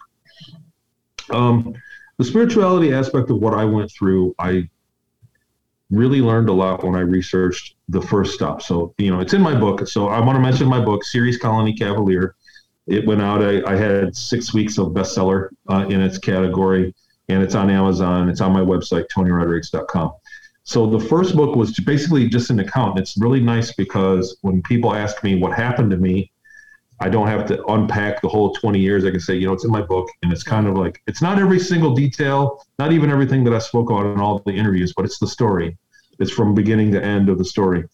[1.28, 1.74] Um,
[2.16, 4.70] the spirituality aspect of what I went through, I
[5.90, 8.62] really learned a lot when I researched the first stop.
[8.62, 9.87] So, you know, it's in my book.
[9.87, 12.35] So I want to mention my book, Ceres Colony Cavalier.
[12.87, 13.42] It went out.
[13.42, 16.94] I, I had six weeks of bestseller uh, in its category,
[17.28, 18.30] and it's on Amazon.
[18.30, 20.12] It's on my website, tonyrodrigues.com.
[20.66, 22.98] So the first book was basically just an account.
[22.98, 26.33] It's really nice because when people ask me what happened to me,
[26.98, 29.05] I don't have to unpack the whole 20 years.
[29.05, 31.22] I can say, you know, it's in my book, and it's kind of like it's
[31.22, 34.92] not every single detail, not even everything that I spoke about in all the interviews,
[34.92, 35.79] but it's the story.
[36.18, 37.85] It's from beginning to end of the story.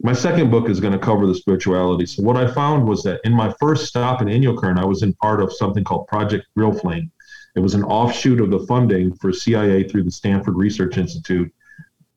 [0.00, 2.06] My second book is going to cover the spirituality.
[2.06, 5.12] So what I found was that in my first stop in Inyokern, I was in
[5.14, 7.10] part of something called Project Grill Flame.
[7.56, 11.52] It was an offshoot of the funding for CIA through the Stanford Research Institute,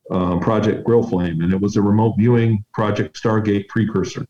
[0.09, 4.27] um, Project Grill Flame, and it was a remote viewing Project Stargate precursor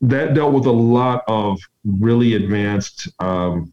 [0.00, 3.72] that dealt with a lot of really advanced um,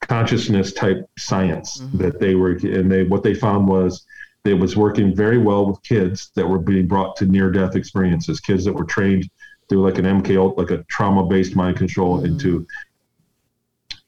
[0.00, 1.98] consciousness type science mm-hmm.
[1.98, 4.06] that they were and they what they found was
[4.44, 8.40] it was working very well with kids that were being brought to near death experiences
[8.40, 9.28] kids that were trained
[9.68, 12.26] through like an mk like a trauma based mind control mm-hmm.
[12.26, 12.66] into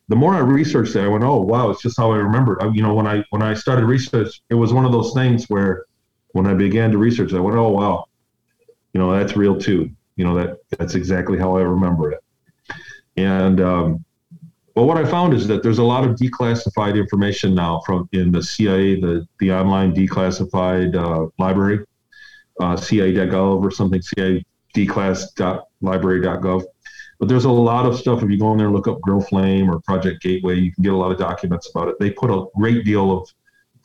[0.08, 2.68] the more i researched it, i went oh wow it's just how i remembered I,
[2.68, 5.84] you know when i when i started research it was one of those things where
[6.32, 8.06] when i began to research i went oh wow
[8.92, 12.20] you know that's real too you know that that's exactly how I remember it.
[13.16, 14.04] And um,
[14.74, 18.30] but what I found is that there's a lot of declassified information now from in
[18.32, 21.86] the CIA, the the online declassified uh, library,
[22.60, 24.44] uh, CIA.gov or something, CIA
[24.74, 26.64] declass.library.gov.
[27.18, 28.22] But there's a lot of stuff.
[28.22, 30.84] If you go in there and look up Grill Flame or Project Gateway, you can
[30.84, 31.98] get a lot of documents about it.
[31.98, 33.28] They put a great deal of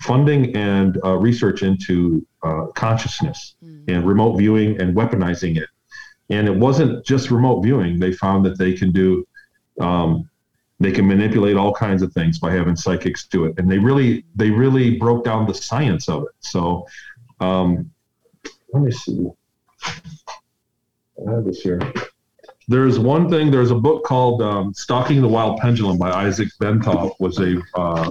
[0.02, 3.84] funding and uh, research into uh, consciousness mm.
[3.88, 5.70] and remote viewing and weaponizing it
[6.30, 8.00] and it wasn't just remote viewing.
[8.00, 9.28] They found that they can do,
[9.80, 10.30] um,
[10.80, 14.26] they can manipulate all kinds of things by having psychics do it, and they really,
[14.36, 16.36] they really broke down the science of it.
[16.40, 16.88] So,
[17.40, 17.92] um,
[18.74, 19.30] let me see.
[19.86, 21.80] I have this here.
[22.68, 23.52] There's one thing.
[23.52, 27.14] There's a book called um, "Stalking the Wild Pendulum" by Isaac Bentov.
[27.20, 28.10] Was a uh,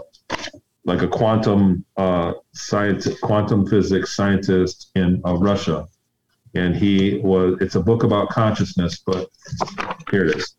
[0.85, 5.87] like a quantum uh, science, quantum physics scientist in uh, Russia,
[6.55, 9.29] and he was it's a book about consciousness but
[10.11, 10.55] here it is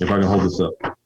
[0.00, 0.98] if i can hold this up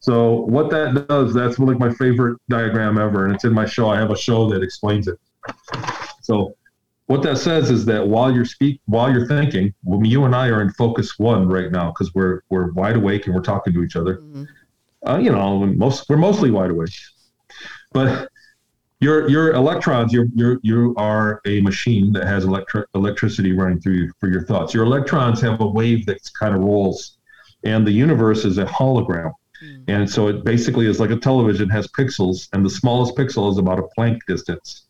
[0.00, 3.88] so what that does that's like my favorite diagram ever and it's in my show
[3.88, 5.18] i have a show that explains it
[6.20, 6.54] so
[7.06, 10.48] what that says is that while you're speak while you're thinking when you and i
[10.48, 13.82] are in focus one right now because we're we're wide awake and we're talking to
[13.82, 14.18] each other.
[14.18, 14.44] Mm-hmm.
[15.06, 16.94] uh, you know most we're mostly wide awake.
[17.92, 18.28] But
[19.00, 23.94] your your electrons you you you are a machine that has electric electricity running through
[23.94, 24.72] you for your thoughts.
[24.72, 27.18] Your electrons have a wave that kind of rolls
[27.64, 29.32] and the universe is a hologram.
[29.62, 29.84] Mm.
[29.86, 33.58] and so it basically is like a television has pixels and the smallest pixel is
[33.58, 34.81] about a Planck distance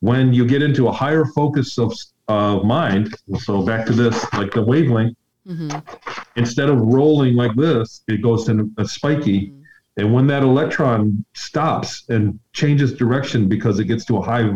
[0.00, 1.92] when you get into a higher focus of
[2.28, 5.78] uh, mind so back to this like the wavelength mm-hmm.
[6.36, 9.58] instead of rolling like this it goes in a spiky mm
[9.98, 14.48] and when that electron stops and changes direction because it gets to a high,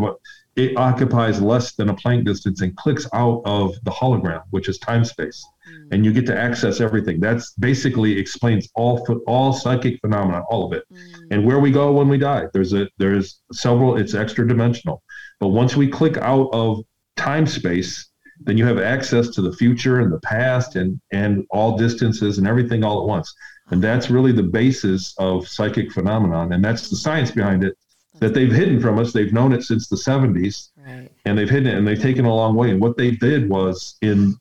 [0.55, 4.79] it occupies less than a Planck distance and clicks out of the hologram, which is
[4.79, 5.45] time space.
[5.69, 5.89] Mm.
[5.91, 7.19] And you get to access everything.
[7.19, 10.85] That's basically explains all all psychic phenomena, all of it.
[10.93, 11.27] Mm.
[11.33, 12.45] And where we go when we die.
[12.53, 13.97] There's a there's several.
[13.97, 15.03] It's extra dimensional.
[15.43, 16.85] But once we click out of
[17.17, 21.77] time space, then you have access to the future and the past and and all
[21.77, 23.35] distances and everything all at once.
[23.73, 26.53] And that's really the basis of psychic phenomenon.
[26.53, 27.77] And that's the science behind it
[28.21, 29.13] that they've hidden from us.
[29.13, 30.69] They've known it since the 70s.
[30.87, 31.11] right.
[31.25, 32.71] and they've hidden it and they've taken a long way.
[32.71, 34.37] And what they did was in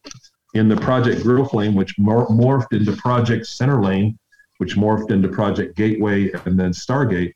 [0.54, 4.20] in the Project Grill Flame, which mor- morphed into Project Center Lane,
[4.60, 7.34] which morphed into Project Gateway and then Stargate.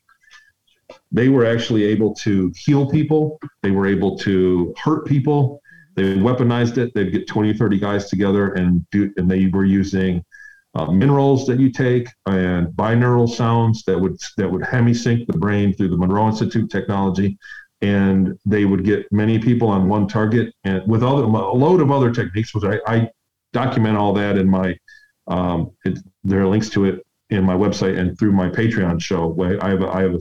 [1.12, 3.38] They were actually able to heal people.
[3.62, 5.60] They were able to hurt people.
[5.94, 6.92] They weaponized it.
[6.94, 10.24] They'd get 20, 30 guys together and do, and they were using
[10.74, 15.72] uh, minerals that you take and binaural sounds that would that would hemisync the brain
[15.72, 17.38] through the Monroe Institute technology,
[17.80, 21.90] and they would get many people on one target and with other, a load of
[21.90, 22.54] other techniques.
[22.54, 23.10] Which I, I
[23.54, 24.76] document all that in my
[25.28, 29.28] um, it, there are links to it in my website and through my Patreon show.
[29.28, 30.20] Where I have a, I have a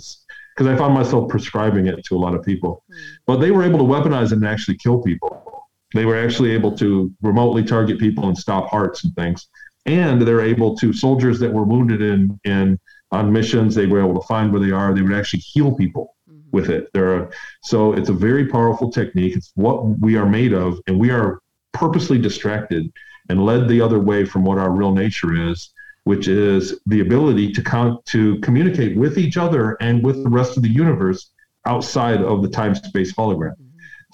[0.55, 2.95] because I found myself prescribing it to a lot of people, mm.
[3.25, 5.67] but they were able to weaponize it and actually kill people.
[5.93, 9.47] They were actually able to remotely target people and stop hearts and things
[9.85, 12.79] and they're able to soldiers that were wounded in in
[13.11, 16.15] on missions they were able to find where they are they would actually heal people
[16.29, 16.49] mm-hmm.
[16.51, 17.31] with it there are,
[17.63, 21.39] so it's a very powerful technique it's what we are made of and we are
[21.73, 22.91] purposely distracted
[23.29, 25.71] and led the other way from what our real nature is
[26.05, 30.57] which is the ability to count to communicate with each other and with the rest
[30.57, 31.31] of the universe
[31.67, 33.55] outside of the time space hologram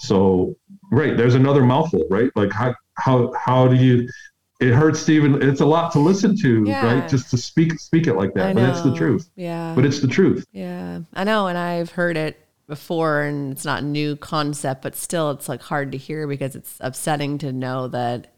[0.00, 0.54] so
[0.90, 4.08] right there's another mouthful right like how how how do you
[4.62, 5.42] it hurts Stephen.
[5.42, 6.86] It's a lot to listen to, yeah.
[6.86, 7.08] right?
[7.08, 8.54] Just to speak speak it like that.
[8.54, 9.28] But it's the truth.
[9.34, 9.72] Yeah.
[9.74, 10.46] But it's the truth.
[10.52, 11.00] Yeah.
[11.12, 11.48] I know.
[11.48, 12.38] And I've heard it
[12.68, 16.54] before and it's not a new concept, but still it's like hard to hear because
[16.54, 18.28] it's upsetting to know that,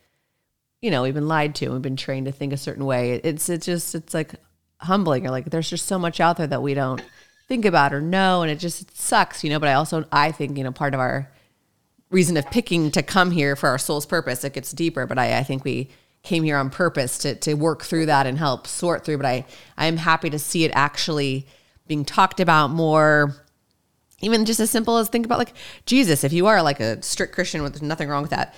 [0.84, 1.70] you know, we've been lied to.
[1.70, 3.12] We've been trained to think a certain way.
[3.12, 4.34] It's it's just it's like
[4.80, 5.26] humbling.
[5.26, 7.02] Or like there's just so much out there that we don't
[7.48, 8.42] think about or know.
[8.42, 9.58] And it just it sucks, you know.
[9.58, 11.32] But I also I think, you know, part of our
[12.10, 15.06] reason of picking to come here for our soul's purpose, it gets deeper.
[15.06, 15.88] But I, I think we
[16.22, 19.16] came here on purpose to to work through that and help sort through.
[19.16, 19.46] But I
[19.78, 21.46] I am happy to see it actually
[21.86, 23.34] being talked about more.
[24.20, 25.54] Even just as simple as think about like
[25.86, 26.24] Jesus.
[26.24, 28.54] If you are like a strict Christian, with nothing wrong with that.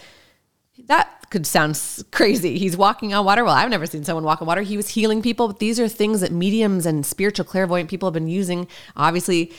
[0.84, 1.80] That could sound
[2.12, 2.58] crazy.
[2.58, 3.44] He's walking on water.
[3.44, 4.62] Well, I've never seen someone walk on water.
[4.62, 8.14] He was healing people, but these are things that mediums and spiritual clairvoyant people have
[8.14, 8.68] been using.
[8.96, 9.52] Obviously,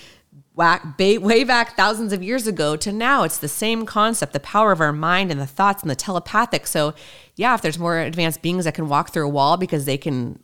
[0.55, 3.23] way back thousands of years ago to now.
[3.23, 6.65] It's the same concept, the power of our mind and the thoughts and the telepathic.
[6.65, 6.93] So,
[7.35, 10.41] yeah, if there's more advanced beings that can walk through a wall because they can,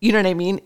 [0.00, 0.60] you know what I mean?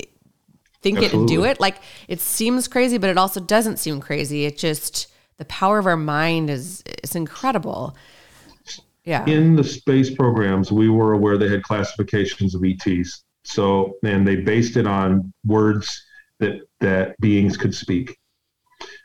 [0.83, 1.05] Think Absolutely.
[1.05, 1.61] it and do it.
[1.61, 1.77] Like
[2.09, 4.45] it seems crazy, but it also doesn't seem crazy.
[4.45, 5.07] It just,
[5.37, 7.97] the power of our mind is, is incredible.
[9.05, 9.25] Yeah.
[9.27, 13.25] In the space programs, we were aware they had classifications of ETs.
[13.45, 16.05] So, and they based it on words
[16.39, 18.19] that, that beings could speak.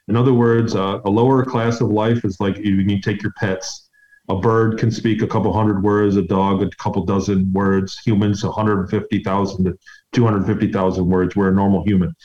[0.07, 3.33] In other words, uh, a lower class of life is like you, you take your
[3.39, 3.89] pets.
[4.27, 8.43] A bird can speak a couple hundred words, a dog a couple dozen words, humans
[8.43, 9.77] 150,000 to
[10.13, 11.35] 250,000 words.
[11.35, 12.15] We're a normal human.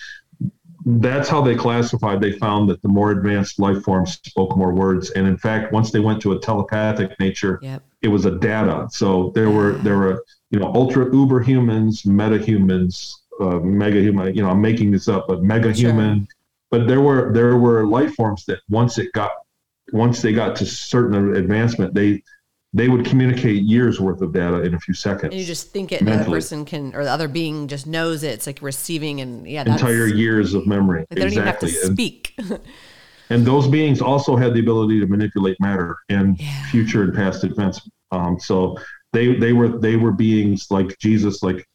[0.86, 2.20] That's how they classified.
[2.20, 5.90] They found that the more advanced life forms spoke more words, and in fact, once
[5.90, 7.82] they went to a telepathic nature, yep.
[8.02, 8.88] it was a data.
[8.90, 14.34] So there were there were you know ultra uber humans, meta humans, uh, mega human.
[14.34, 16.26] You know, I'm making this up, but mega human,
[16.70, 19.32] but there were there were life forms that once it got
[19.92, 22.22] once they got to certain advancement, they
[22.72, 25.32] they would communicate years worth of data in a few seconds.
[25.32, 28.30] And you just think it, the person can, or the other being just knows it.
[28.30, 31.04] It's like receiving, and yeah, entire years of memory.
[31.10, 31.70] They don't exactly.
[31.70, 32.34] even have to speak.
[32.38, 32.60] And,
[33.30, 36.70] and, those beings also had the ability to manipulate matter and yeah.
[36.70, 37.80] future and past events.
[38.12, 38.76] Um, so
[39.12, 41.66] they they were they were beings like Jesus, like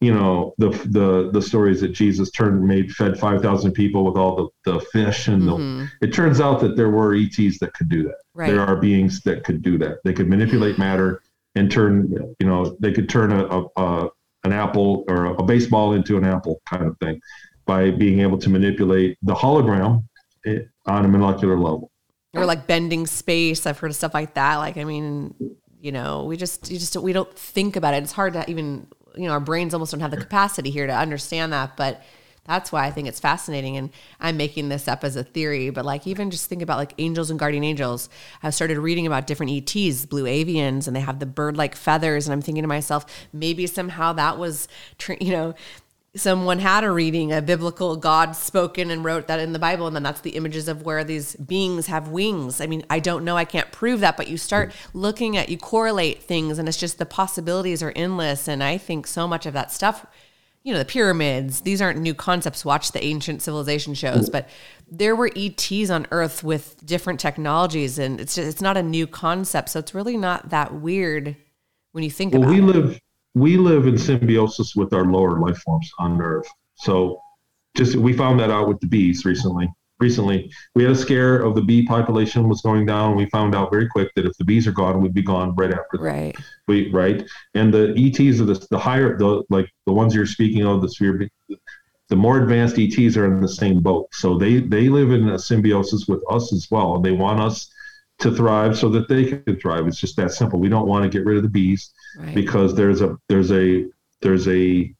[0.00, 4.16] you know the the the stories that Jesus turned made fed five thousand people with
[4.16, 5.86] all the, the fish and mm-hmm.
[6.00, 8.18] the, it turns out that there were ETs that could do that.
[8.36, 8.50] Right.
[8.50, 10.04] There are beings that could do that.
[10.04, 11.22] They could manipulate matter
[11.54, 14.10] and turn you know they could turn a, a, a
[14.44, 17.18] an apple or a baseball into an apple kind of thing
[17.64, 20.04] by being able to manipulate the hologram
[20.44, 21.90] eh, on a molecular level.
[22.34, 23.64] Or like bending space.
[23.64, 24.56] I've heard of stuff like that.
[24.56, 25.34] Like I mean,
[25.80, 28.02] you know, we just you just we don't think about it.
[28.02, 30.94] It's hard to even you know, our brains almost don't have the capacity here to
[30.94, 31.74] understand that.
[31.78, 32.02] But
[32.46, 33.76] that's why I think it's fascinating.
[33.76, 33.90] And
[34.20, 37.30] I'm making this up as a theory, but like even just think about like angels
[37.30, 38.08] and guardian angels.
[38.42, 42.26] I've started reading about different ETs, blue avians, and they have the bird like feathers.
[42.26, 44.68] And I'm thinking to myself, maybe somehow that was,
[45.20, 45.54] you know,
[46.16, 49.94] someone had a reading, a biblical God spoken and wrote that in the Bible, and
[49.94, 52.60] then that's the images of where these beings have wings.
[52.60, 55.58] I mean, I don't know, I can't prove that, but you start looking at, you
[55.58, 58.48] correlate things, and it's just the possibilities are endless.
[58.48, 60.06] And I think so much of that stuff,
[60.66, 62.64] you know, the pyramids, these aren't new concepts.
[62.64, 64.48] Watch the ancient civilization shows, but
[64.90, 69.06] there were ETs on Earth with different technologies, and it's just, it's not a new
[69.06, 71.36] concept, so it's really not that weird
[71.92, 72.64] when you think well, about we it.
[72.64, 73.00] live
[73.36, 76.48] we live in symbiosis with our lower life forms on Earth.
[76.74, 77.20] So
[77.76, 79.68] just we found that out with the bees recently.
[79.98, 80.50] Recently.
[80.74, 83.16] We had a scare of the bee population was going down.
[83.16, 85.72] We found out very quick that if the bees are gone, we'd be gone right
[85.72, 85.98] after.
[85.98, 86.36] Right.
[86.68, 87.24] We right.
[87.54, 90.88] And the ETs are the the higher the like the ones you're speaking of the
[90.88, 91.28] sphere.
[92.08, 95.38] The more advanced ETs are in the same boat, so they they live in a
[95.38, 96.96] symbiosis with us as well.
[96.96, 97.70] And they want us
[98.18, 99.86] to thrive so that they can thrive.
[99.86, 100.58] It's just that simple.
[100.58, 102.34] We don't want to get rid of the bees right.
[102.34, 103.86] because there's a there's a
[104.22, 104.94] there's a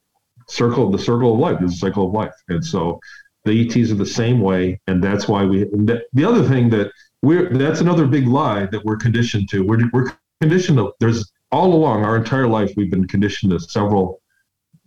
[0.48, 1.58] circle the circle of life.
[1.58, 3.00] There's a cycle of life, and so
[3.46, 5.64] the ETs are the same way, and that's why we.
[6.12, 6.90] The other thing that
[7.22, 9.64] we're that's another big lie that we're conditioned to.
[9.64, 10.92] We're we're conditioned to.
[11.00, 14.20] There's all along our entire life we've been conditioned to several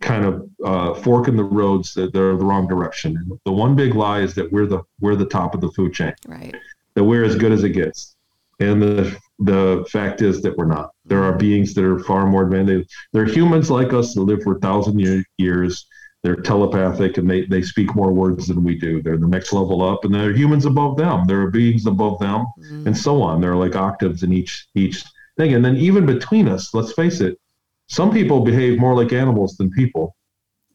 [0.00, 3.16] kind of uh, fork in the roads that they're the wrong direction.
[3.16, 5.92] And the one big lie is that we're the we're the top of the food
[5.92, 6.14] chain.
[6.26, 6.54] Right.
[6.94, 8.16] That we're as good as it gets.
[8.60, 10.90] And the the fact is that we're not.
[11.06, 12.94] There are beings that are far more advanced.
[13.12, 15.86] They're humans like us that live for a thousand year, years.
[16.22, 19.02] They're telepathic and they, they speak more words than we do.
[19.02, 21.24] They're the next level up, and there are humans above them.
[21.26, 22.86] There are beings above them, mm.
[22.86, 23.40] and so on.
[23.40, 25.02] There are like octaves in each each
[25.38, 25.54] thing.
[25.54, 27.38] And then even between us, let's face it,
[27.86, 30.14] some people behave more like animals than people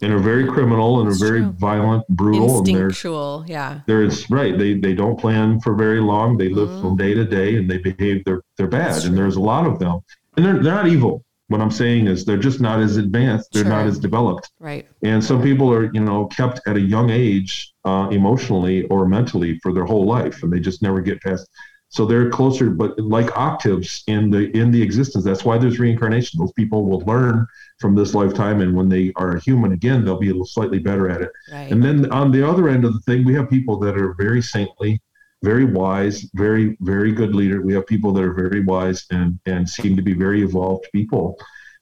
[0.02, 1.52] and are very criminal and are very true.
[1.54, 3.42] violent, brutal, instinctual.
[3.42, 4.58] And yeah, there's right.
[4.58, 6.38] They they don't plan for very long.
[6.38, 6.82] They live mm-hmm.
[6.82, 8.26] from day to day, and they behave.
[8.26, 9.24] They're they're bad, That's and true.
[9.24, 10.00] there's a lot of them.
[10.36, 11.24] And they're they're not evil.
[11.48, 13.50] What I'm saying is they're just not as advanced.
[13.54, 13.72] They're sure.
[13.72, 14.52] not as developed.
[14.60, 14.88] Right.
[15.04, 19.60] And some people are you know kept at a young age, uh, emotionally or mentally
[19.60, 21.48] for their whole life, and they just never get past
[21.96, 26.40] so they're closer but like octaves in the in the existence that's why there's reincarnation
[26.40, 27.46] those people will learn
[27.80, 30.80] from this lifetime and when they are a human again they'll be a little slightly
[30.80, 31.72] better at it right.
[31.72, 34.42] and then on the other end of the thing we have people that are very
[34.42, 35.00] saintly
[35.46, 37.62] very wise very very good leader.
[37.62, 41.38] We have people that are very wise and and seem to be very evolved people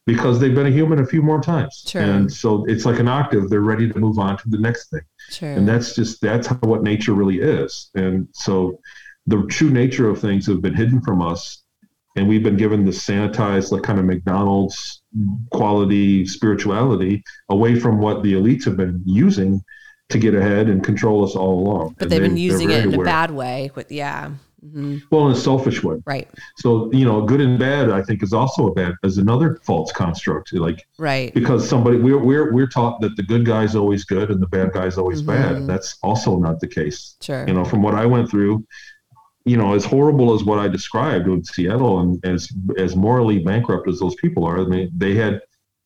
[0.06, 1.84] because they've been a human a few more times.
[1.88, 2.02] Sure.
[2.02, 3.50] and so it's like an octave.
[3.50, 5.06] They're ready to move on to the next thing.
[5.30, 5.54] Sure.
[5.58, 7.90] and that's just that's how, what nature really is.
[7.96, 8.80] And so
[9.28, 11.64] the true nature of things have been hidden from us.
[12.16, 15.02] And we've been given the sanitized like kind of mcdonald's
[15.52, 19.64] quality spirituality away from what the elites have been using
[20.10, 21.96] to get ahead and control us all along.
[21.98, 23.06] But and they've been using it in aware.
[23.06, 24.32] a bad way with yeah
[24.64, 24.98] mm-hmm.
[25.10, 25.98] well in a selfish way.
[26.06, 26.30] Right.
[26.58, 29.92] So you know good and bad i think is also a bad is another false
[29.92, 31.34] construct like right.
[31.34, 34.72] because somebody we're we're, we're taught that the good guy's always good and the bad
[34.72, 35.60] guy's always mm-hmm.
[35.60, 35.68] bad.
[35.68, 37.16] That's also not the case.
[37.22, 37.48] Sure.
[37.48, 38.66] You know from what i went through
[39.46, 43.90] you know, as horrible as what I described with Seattle and as as morally bankrupt
[43.90, 45.42] as those people are, I mean, they had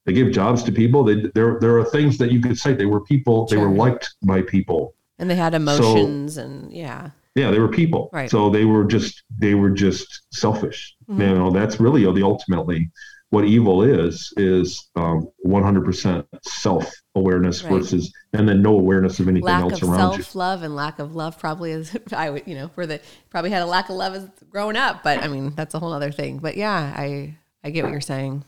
[0.08, 1.04] they gave jobs to people.
[1.04, 3.48] They there there are things that you could say they were people.
[3.48, 3.60] Sure.
[3.60, 7.68] They were liked by people, and they had emotions, so, and yeah, yeah, they were
[7.68, 8.10] people.
[8.14, 8.32] Right.
[8.32, 10.96] So they were just they were just selfish.
[11.10, 11.22] Mm-hmm.
[11.22, 12.90] You know, that's really the ultimately
[13.30, 17.74] what evil is is um, 100% self awareness right.
[17.74, 21.00] versus and then no awareness of anything lack else of around self love and lack
[21.00, 23.98] of love probably is I would you know for the probably had a lack of
[23.98, 27.36] love as growing up but I mean that's a whole other thing but yeah I
[27.64, 28.46] I get what you're saying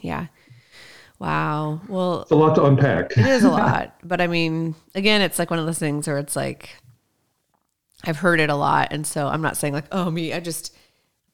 [0.00, 0.26] yeah.
[1.18, 1.80] Wow.
[1.88, 3.12] Well it's a lot to unpack.
[3.12, 6.18] it is a lot but I mean again it's like one of those things where
[6.18, 6.76] it's like
[8.04, 10.76] I've heard it a lot and so I'm not saying like oh me I just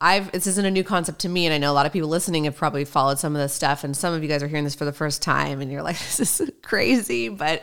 [0.01, 2.09] I've this isn't a new concept to me, and I know a lot of people
[2.09, 4.65] listening have probably followed some of this stuff, and some of you guys are hearing
[4.65, 7.63] this for the first time, and you're like, "This is crazy," but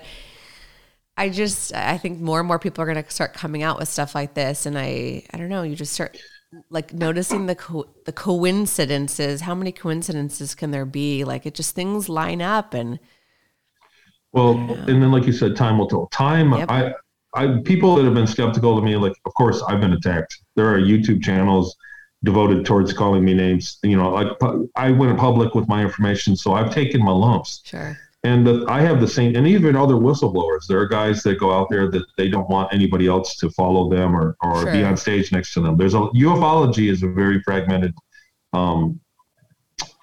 [1.17, 3.89] I just I think more and more people are going to start coming out with
[3.89, 6.17] stuff like this, and I I don't know, you just start
[6.69, 9.41] like noticing the co- the coincidences.
[9.41, 11.23] How many coincidences can there be?
[11.23, 12.99] Like it just things line up, and
[14.31, 16.07] well, and then like you said, time will tell.
[16.07, 16.69] Time, yep.
[16.69, 16.93] I.
[17.35, 20.41] I people that have been skeptical to me, like of course I've been attacked.
[20.55, 21.77] There are YouTube channels
[22.23, 23.77] devoted towards calling me names.
[23.83, 24.29] You know, like
[24.75, 27.61] I went public with my information, so I've taken my lumps.
[27.63, 27.95] Sure.
[28.23, 30.67] And the, I have the same, and even other whistleblowers.
[30.67, 33.89] There are guys that go out there that they don't want anybody else to follow
[33.89, 34.71] them or, or sure.
[34.73, 35.77] be on stage next to them.
[35.77, 37.93] There's a ufology is a very fragmented,
[38.51, 38.99] um,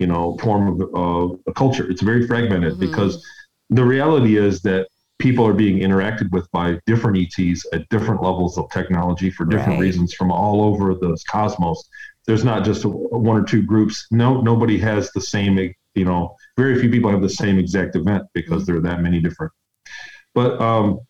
[0.00, 1.90] you know, form of uh, a culture.
[1.90, 2.90] It's very fragmented mm-hmm.
[2.90, 3.22] because
[3.68, 4.88] the reality is that
[5.18, 9.78] people are being interacted with by different ETs at different levels of technology for different
[9.78, 9.80] right.
[9.80, 11.88] reasons from all over the cosmos.
[12.26, 14.06] There's not just a, one or two groups.
[14.10, 15.58] No, nobody has the same.
[15.94, 18.72] You know, very few people have the same exact event because mm-hmm.
[18.72, 19.52] there are that many different.
[20.34, 21.00] But um,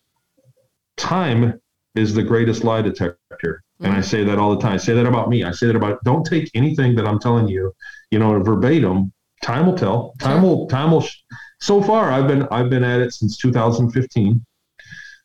[0.97, 1.59] time
[1.95, 4.01] is the greatest lie detector, and I mm-hmm.
[4.01, 4.73] say that all the time.
[4.73, 5.43] I say that about me.
[5.43, 6.03] I say that about.
[6.03, 7.73] Don't take anything that I'm telling you,
[8.11, 9.11] you know, verbatim.
[9.43, 10.13] Time will tell.
[10.19, 10.67] Time will.
[10.67, 11.01] Time will.
[11.01, 11.17] Sh-
[11.59, 14.45] so far I've been I've been at it since 2015,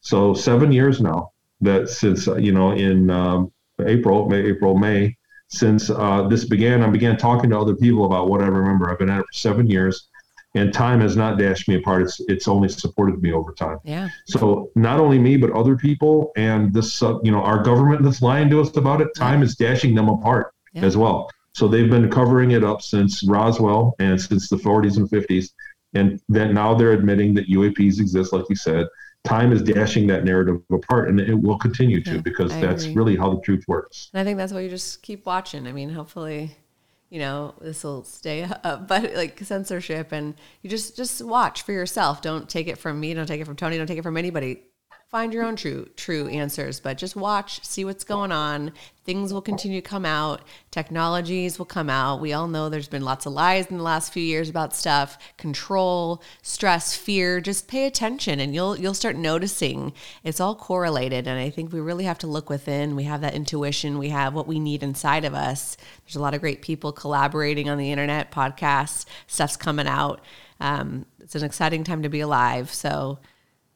[0.00, 1.30] so seven years now.
[1.60, 5.16] That since uh, you know in um, April, May, April, May,
[5.48, 8.90] since uh, this began, I began talking to other people about what I remember.
[8.90, 10.08] I've been at it for seven years,
[10.54, 12.02] and time has not dashed me apart.
[12.02, 13.78] It's it's only supported me over time.
[13.84, 14.10] Yeah.
[14.26, 18.20] So not only me, but other people, and this, uh, you know, our government that's
[18.20, 19.08] lying to us about it.
[19.16, 19.46] Time yeah.
[19.46, 20.82] is dashing them apart yeah.
[20.82, 21.30] as well.
[21.54, 25.50] So they've been covering it up since Roswell and since the 40s and 50s,
[25.94, 28.86] and then now they're admitting that UAPs exist, like you said.
[29.24, 32.84] Time is dashing that narrative apart, and it will continue to yeah, because I that's
[32.84, 32.94] agree.
[32.96, 34.10] really how the truth works.
[34.12, 35.66] And I think that's why you just keep watching.
[35.66, 36.56] I mean, hopefully
[37.12, 41.72] you know this will stay up but like censorship and you just just watch for
[41.72, 42.22] yourself.
[42.22, 44.62] Don't take it from me don't take it from tony don't take it from anybody
[45.12, 48.72] find your own true true answers but just watch see what's going on.
[49.04, 50.40] Things will continue to come out.
[50.70, 52.20] Technologies will come out.
[52.20, 55.18] We all know there's been lots of lies in the last few years about stuff.
[55.36, 59.92] Control stress fear just pay attention and you'll you'll start noticing.
[60.24, 62.96] It's all correlated and i think we really have to look within.
[62.96, 63.98] We have that intuition.
[63.98, 65.76] We have what we need inside of us.
[66.06, 69.04] There's a lot of great people collaborating on the internet podcasts.
[69.26, 70.22] Stuff's coming out.
[70.58, 72.72] Um, it's an exciting time to be alive.
[72.72, 73.18] So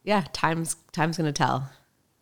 [0.07, 1.71] yeah, time's time's gonna tell.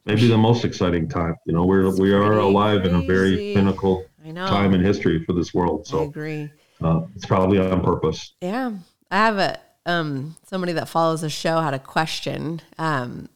[0.04, 1.36] Maybe the most exciting time.
[1.46, 2.94] You know, we're it's we are alive crazy.
[2.94, 4.04] in a very pinnacle
[4.34, 5.86] time in history for this world.
[5.86, 6.50] So I agree.
[6.82, 8.34] Uh, it's probably on purpose.
[8.42, 8.72] Yeah,
[9.10, 12.60] I have a um somebody that follows the show had a question.
[12.76, 13.28] Um,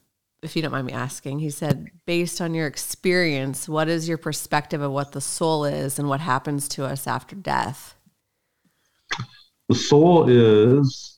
[0.43, 4.19] if you don't mind me asking, he said, based on your experience, what is your
[4.19, 7.97] perspective of what the soul is and what happens to us after death?
[9.69, 11.18] The soul is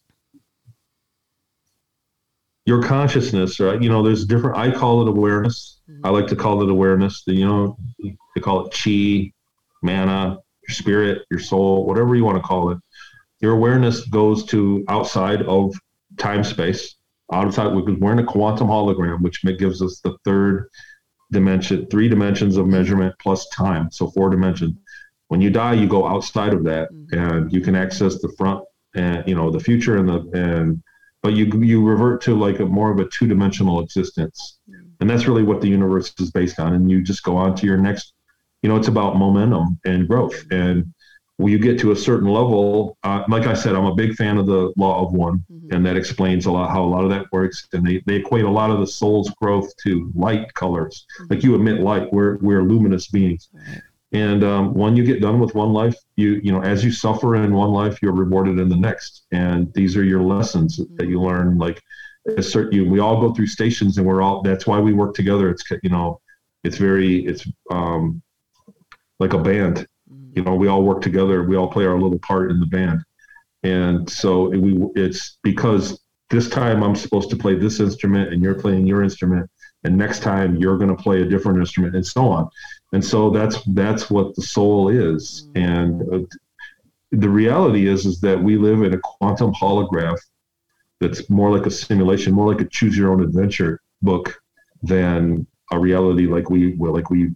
[2.70, 3.82] your consciousness, right?
[3.82, 4.56] You know, there's different.
[4.56, 5.80] I call it awareness.
[5.90, 6.06] Mm-hmm.
[6.06, 7.24] I like to call it awareness.
[7.24, 9.32] The, you know, they call it chi,
[9.82, 12.78] mana, your spirit, your soul, whatever you want to call it.
[13.40, 15.74] Your awareness goes to outside of
[16.16, 16.94] time space,
[17.32, 20.68] outside because we're in a quantum hologram, which gives us the third
[21.32, 24.76] dimension, three dimensions of measurement plus time, so four dimensions.
[25.26, 27.18] When you die, you go outside of that, mm-hmm.
[27.18, 28.64] and you can access the front
[28.94, 30.80] and you know the future and the and
[31.22, 34.58] but you you revert to like a more of a two dimensional existence,
[35.00, 36.74] and that's really what the universe is based on.
[36.74, 38.12] And you just go on to your next.
[38.62, 40.44] You know, it's about momentum and growth.
[40.50, 40.92] And
[41.38, 44.36] when you get to a certain level, uh, like I said, I'm a big fan
[44.36, 45.74] of the law of one, mm-hmm.
[45.74, 47.66] and that explains a lot how a lot of that works.
[47.72, 51.06] And they, they equate a lot of the soul's growth to light colors.
[51.14, 51.32] Mm-hmm.
[51.32, 53.48] Like you emit light, we're we're luminous beings.
[53.54, 53.80] Right.
[54.12, 57.36] And um, when you get done with one life, you you know as you suffer
[57.36, 59.26] in one life, you're rewarded in the next.
[59.30, 60.96] And these are your lessons mm-hmm.
[60.96, 61.58] that you learn.
[61.58, 61.80] Like
[62.40, 64.42] certain, you, we all go through stations, and we're all.
[64.42, 65.48] That's why we work together.
[65.48, 66.20] It's you know,
[66.64, 68.20] it's very it's um,
[69.20, 69.86] like a band.
[70.12, 70.32] Mm-hmm.
[70.36, 71.44] You know, we all work together.
[71.44, 73.00] We all play our little part in the band.
[73.62, 76.00] And so it, we it's because
[76.30, 79.48] this time I'm supposed to play this instrument, and you're playing your instrument,
[79.84, 82.50] and next time you're going to play a different instrument, and so on
[82.92, 85.48] and so that's that's what the soul is.
[85.54, 86.26] And uh,
[87.12, 90.18] the reality is is that we live in a quantum holograph
[91.00, 94.40] that's more like a simulation more like a choose your own adventure book
[94.82, 97.30] than a reality like we well, like we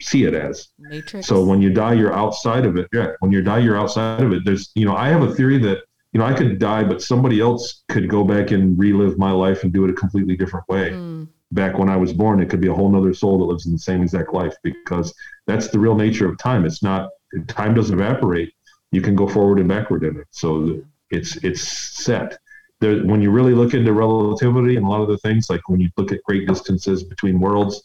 [0.00, 0.68] see it as.
[0.78, 1.26] Matrix.
[1.26, 2.88] so when you die you're outside of it.
[2.92, 4.44] Yeah when you die you're outside of it.
[4.44, 5.78] There's you know i have a theory that
[6.12, 9.64] you know i could die but somebody else could go back and relive my life
[9.64, 10.90] and do it a completely different way.
[10.90, 13.66] Mm back when I was born, it could be a whole nother soul that lives
[13.66, 15.14] in the same exact life because
[15.46, 16.64] that's the real nature of time.
[16.64, 17.10] It's not
[17.48, 18.52] time doesn't evaporate.
[18.92, 20.26] You can go forward and backward in it.
[20.30, 22.38] So it's it's set.
[22.80, 25.80] There, when you really look into relativity and a lot of the things, like when
[25.80, 27.82] you look at great distances between worlds,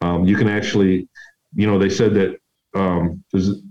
[0.00, 1.08] um, you can actually,
[1.54, 2.36] you know, they said that
[2.74, 3.22] um,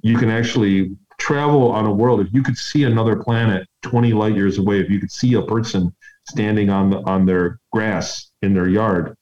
[0.02, 2.22] you can actually travel on a world.
[2.22, 5.42] If you could see another planet 20 light years away, if you could see a
[5.42, 5.94] person
[6.28, 9.18] standing on the, on their grass in their yard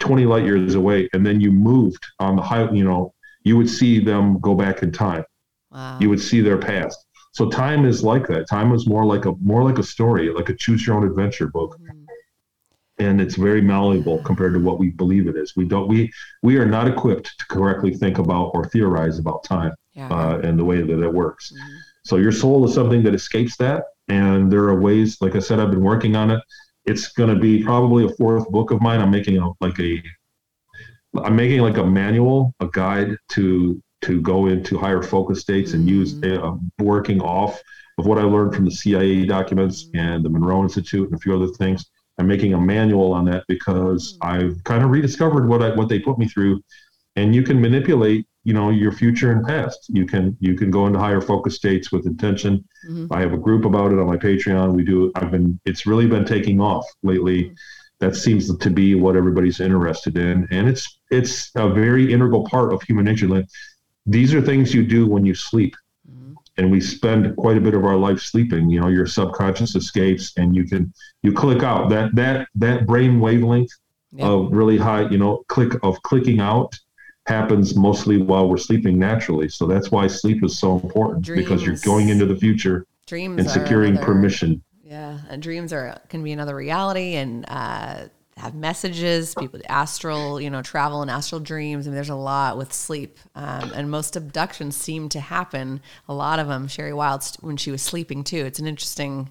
[0.00, 3.14] 20 light years away and then you moved on the high you know
[3.44, 5.24] you would see them go back in time
[5.70, 5.96] wow.
[6.00, 9.32] you would see their past so time is like that time is more like a
[9.42, 12.04] more like a story like a choose your own adventure book mm-hmm.
[12.98, 16.10] and it's very malleable compared to what we believe it is we don't we
[16.42, 20.08] we are not equipped to correctly think about or theorize about time yeah.
[20.08, 21.76] uh, and the way that it works mm-hmm.
[22.04, 25.58] so your soul is something that escapes that and there are ways like i said
[25.58, 26.42] i've been working on it
[26.86, 29.00] it's going to be probably a fourth book of mine.
[29.00, 30.02] I'm making a like a
[31.22, 35.88] i'm making like a manual a guide to to go into higher focus states and
[35.88, 37.60] use uh, working off
[37.98, 41.34] of what i learned from the cia documents and the monroe institute and a few
[41.34, 41.84] other things.
[42.18, 45.98] I'm making a manual on that because i've kind of rediscovered what i what they
[45.98, 46.62] put me through.
[47.16, 50.86] And you can manipulate you know your future and past you can you can go
[50.86, 53.12] into higher focus states with intention mm-hmm.
[53.12, 56.06] i have a group about it on my patreon we do i've been it's really
[56.06, 57.54] been taking off lately mm-hmm.
[57.98, 62.72] that seems to be what everybody's interested in and it's it's a very integral part
[62.72, 63.46] of human nature like
[64.06, 65.74] these are things you do when you sleep
[66.10, 66.34] mm-hmm.
[66.56, 68.68] and we spend quite a bit of our life sleeping.
[68.68, 70.92] You know, your subconscious escapes, and you can
[71.22, 73.70] you click out that that that brain wavelength
[74.12, 74.26] yep.
[74.26, 76.74] of really high, you know, click of clicking out
[77.26, 79.48] happens mostly while we're sleeping naturally.
[79.48, 81.42] So that's why sleep is so important dreams.
[81.42, 84.62] because you're going into the future dreams and securing another, permission.
[84.82, 88.04] Yeah, and dreams are can be another reality and uh,
[88.36, 89.34] have messages.
[89.34, 91.86] People astral, you know, travel and astral dreams.
[91.86, 95.80] I mean, there's a lot with sleep, um, and most abductions seem to happen.
[96.08, 98.44] A lot of them, Sherry Wilde, when she was sleeping too.
[98.44, 99.30] It's an interesting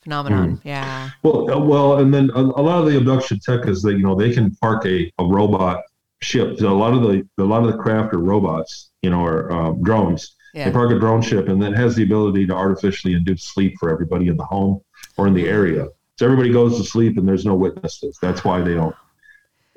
[0.00, 0.56] phenomenon.
[0.56, 0.60] Mm.
[0.64, 1.10] Yeah.
[1.22, 4.02] Well, uh, well, and then a, a, lot of the abduction tech is that you
[4.02, 5.84] know they can park a, a robot
[6.20, 6.58] ship.
[6.58, 9.52] So a lot of the a lot of the craft are robots, you know, or
[9.52, 10.34] um, drones.
[10.54, 10.64] Yeah.
[10.66, 13.90] They park a drone ship and then has the ability to artificially induce sleep for
[13.90, 14.80] everybody in the home
[15.16, 15.86] or in the area.
[16.16, 18.18] So everybody goes to sleep and there's no witnesses.
[18.20, 18.96] That's why they don't.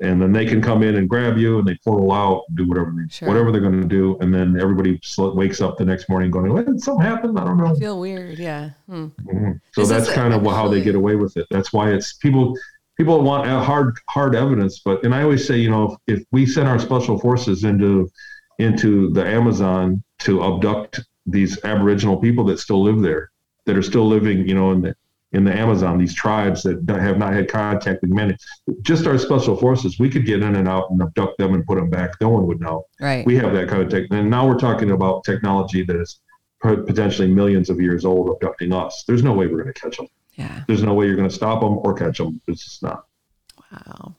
[0.01, 2.91] And then they can come in and grab you and they portal out, do whatever
[2.97, 3.27] they, sure.
[3.27, 6.65] whatever they're going to do, and then everybody wakes up the next morning going, "What
[6.65, 7.37] did something happen?
[7.37, 8.71] I don't know." I feel weird, yeah.
[8.87, 9.09] Hmm.
[9.21, 9.51] Mm-hmm.
[9.73, 11.45] So that's kind of how they get away with it.
[11.51, 12.57] That's why it's people
[13.01, 16.45] people want hard hard evidence but and i always say you know if, if, we
[16.45, 18.07] send our special forces into
[18.59, 23.31] into the amazon to abduct these aboriginal people that still live there
[23.65, 24.95] that are still living you know in the
[25.31, 28.37] in the amazon these tribes that have not had contact with many
[28.83, 31.77] just our special forces we could get in and out and abduct them and put
[31.77, 32.11] them back.
[32.19, 32.85] No one would know.
[32.99, 33.25] Right.
[33.25, 36.19] We have that kind of tech and now we're talking about technology that is
[36.61, 39.03] potentially millions of years old abducting us.
[39.07, 40.63] There's no way we're going to catch them yeah.
[40.67, 42.41] There's no way you're going to stop them or catch them.
[42.47, 43.05] It's just not.
[43.71, 44.15] Wow.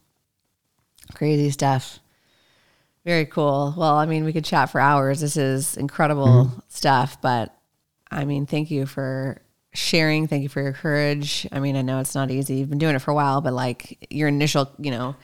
[1.15, 1.99] Crazy stuff.
[3.05, 3.75] Very cool.
[3.77, 5.21] Well, I mean, we could chat for hours.
[5.21, 6.61] This is incredible mm-hmm.
[6.69, 7.55] stuff, but
[8.11, 9.43] I mean, thank you for
[9.75, 10.29] sharing.
[10.29, 11.47] Thank you for your courage.
[11.51, 12.57] I mean, I know it's not easy.
[12.57, 15.17] You've been doing it for a while, but like your initial, you know,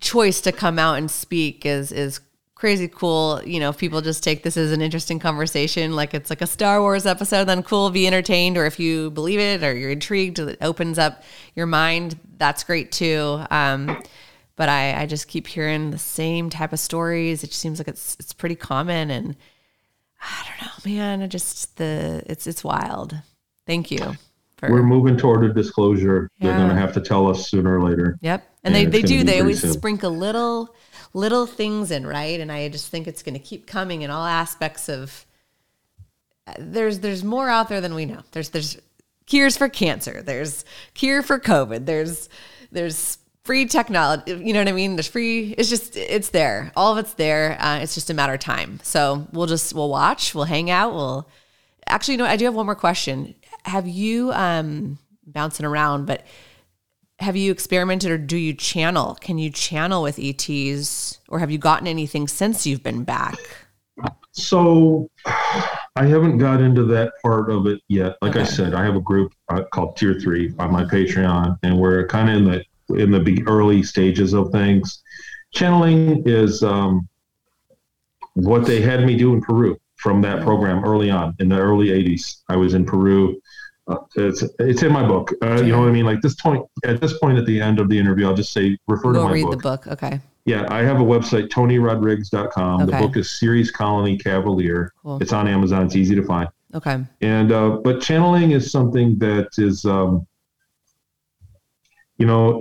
[0.00, 2.20] choice to come out and speak is is
[2.62, 3.42] crazy cool.
[3.44, 6.46] You know, if people just take this as an interesting conversation, like it's like a
[6.46, 8.56] Star Wars episode, then cool, be entertained.
[8.56, 11.24] Or if you believe it or you're intrigued, it opens up
[11.56, 12.16] your mind.
[12.38, 13.42] That's great too.
[13.50, 14.00] Um,
[14.54, 17.42] but I, I just keep hearing the same type of stories.
[17.42, 19.34] It seems like it's it's pretty common, and
[20.20, 21.20] I don't know, man.
[21.20, 23.16] I just the it's it's wild.
[23.66, 24.14] Thank you.
[24.58, 26.30] For, We're moving toward a disclosure.
[26.38, 26.50] Yeah.
[26.50, 28.16] They're going to have to tell us sooner or later.
[28.20, 29.24] Yep, and, and they they do.
[29.24, 29.72] They always soon.
[29.72, 30.72] sprinkle a little
[31.14, 32.40] little things in, right?
[32.40, 35.26] And I just think it's going to keep coming in all aspects of.
[36.58, 38.22] There's there's more out there than we know.
[38.32, 38.76] There's there's
[39.26, 40.22] cures for cancer.
[40.22, 41.86] There's cure for COVID.
[41.86, 42.28] There's
[42.72, 44.32] there's free technology.
[44.32, 44.96] You know what I mean?
[44.96, 45.54] There's free.
[45.56, 46.72] It's just it's there.
[46.76, 47.56] All of it's there.
[47.60, 48.80] Uh, it's just a matter of time.
[48.82, 50.34] So we'll just we'll watch.
[50.34, 50.94] We'll hang out.
[50.94, 51.28] We'll
[51.86, 53.34] actually, you know, I do have one more question.
[53.64, 56.24] Have you um bouncing around, but
[57.22, 59.16] have you experimented or do you channel?
[59.20, 63.38] Can you channel with ETs or have you gotten anything since you've been back?
[64.32, 65.08] So
[65.96, 68.16] I haven't got into that part of it yet.
[68.22, 68.40] Like okay.
[68.40, 72.06] I said, I have a group uh, called Tier 3 on my Patreon and we're
[72.08, 72.64] kind of in the
[73.00, 75.02] in the early stages of things.
[75.52, 77.08] Channeling is um,
[78.34, 81.88] what they had me do in Peru from that program early on in the early
[81.88, 82.42] 80s.
[82.48, 83.40] I was in Peru
[83.88, 85.32] uh, it's it's in my book.
[85.42, 86.04] Uh, you know what I mean?
[86.04, 88.78] Like this point at this point at the end of the interview, I'll just say
[88.86, 89.52] refer Go to my read book.
[89.52, 89.86] the book.
[89.88, 90.20] Okay.
[90.44, 92.82] Yeah, I have a website, TonyRodrigues.com.
[92.82, 92.90] Okay.
[92.90, 94.92] The book is Ceres Colony Cavalier.
[95.02, 95.18] Cool.
[95.22, 95.86] It's on Amazon.
[95.86, 96.48] It's easy to find.
[96.74, 97.04] Okay.
[97.20, 100.26] And uh, but channeling is something that is, um,
[102.16, 102.58] you know,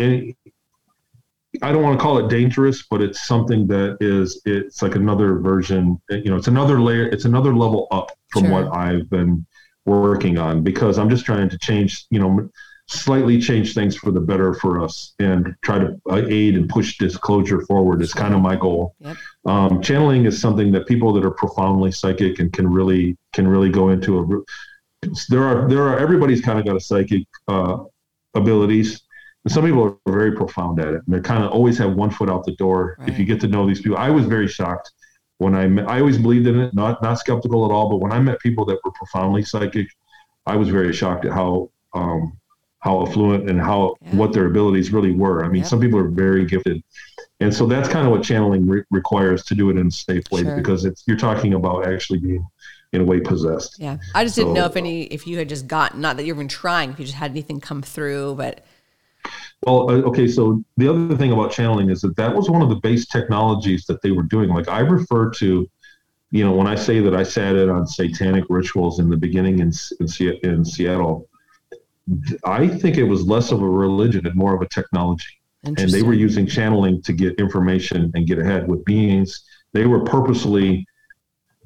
[1.62, 5.36] I don't want to call it dangerous, but it's something that is it's like another
[5.40, 6.00] version.
[6.10, 7.08] You know, it's another layer.
[7.08, 8.52] It's another level up from sure.
[8.52, 9.46] what I've been
[9.86, 12.50] working on because I'm just trying to change, you know,
[12.88, 16.98] slightly change things for the better for us and try to uh, aid and push
[16.98, 18.96] disclosure forward is kind of my goal.
[19.00, 19.18] Yep.
[19.46, 23.70] Um, channeling is something that people that are profoundly psychic and can really can really
[23.70, 25.08] go into a.
[25.30, 27.78] There are there are everybody's kind of got a psychic uh,
[28.36, 29.02] abilities.
[29.44, 32.12] And some people are very profound at it, and they kind of always have one
[32.12, 32.96] foot out the door.
[33.00, 33.10] Right.
[33.10, 34.92] If you get to know these people, I was very shocked
[35.42, 37.90] when I met, I always believed in it, not not skeptical at all.
[37.90, 39.88] But when I met people that were profoundly psychic,
[40.46, 42.38] I was very shocked at how um,
[42.80, 44.16] how affluent and how yeah.
[44.18, 45.44] what their abilities really were.
[45.44, 45.68] I mean, yep.
[45.68, 46.84] some people are very gifted,
[47.40, 50.24] and so that's kind of what channeling re- requires to do it in a safe
[50.32, 50.56] way sure.
[50.56, 52.46] because it's you're talking about actually being
[52.94, 53.78] in a way possessed.
[53.80, 56.26] Yeah, I just so, didn't know if any if you had just gotten not that
[56.26, 58.64] you've been trying if you just had anything come through, but
[59.66, 60.28] well, uh, okay.
[60.28, 63.86] So the other thing about channeling is that that was one of the base technologies
[63.86, 64.50] that they were doing.
[64.50, 65.70] Like I refer to,
[66.32, 69.60] you know, when I say that I sat in on satanic rituals in the beginning
[69.60, 71.30] in in, in Seattle,
[72.46, 75.26] I think it was less of a religion and more of a technology.
[75.64, 79.44] And they were using channeling to get information and get ahead with beings.
[79.74, 80.86] They were purposely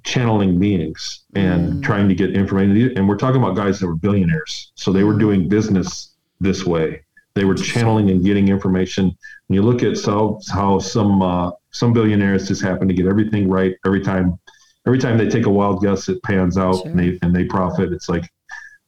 [0.04, 1.84] channeling beings and Mm.
[1.84, 2.98] trying to get information.
[2.98, 4.72] And we're talking about guys that were billionaires.
[4.76, 7.05] So they were doing business this way.
[7.36, 9.16] They were channeling and getting information.
[9.48, 13.50] When you look at so, how some uh, some billionaires just happen to get everything
[13.50, 14.40] right every time.
[14.88, 16.88] Every time they take a wild guess, it pans out Sure.
[16.88, 17.92] and they and they profit.
[17.92, 18.32] It's like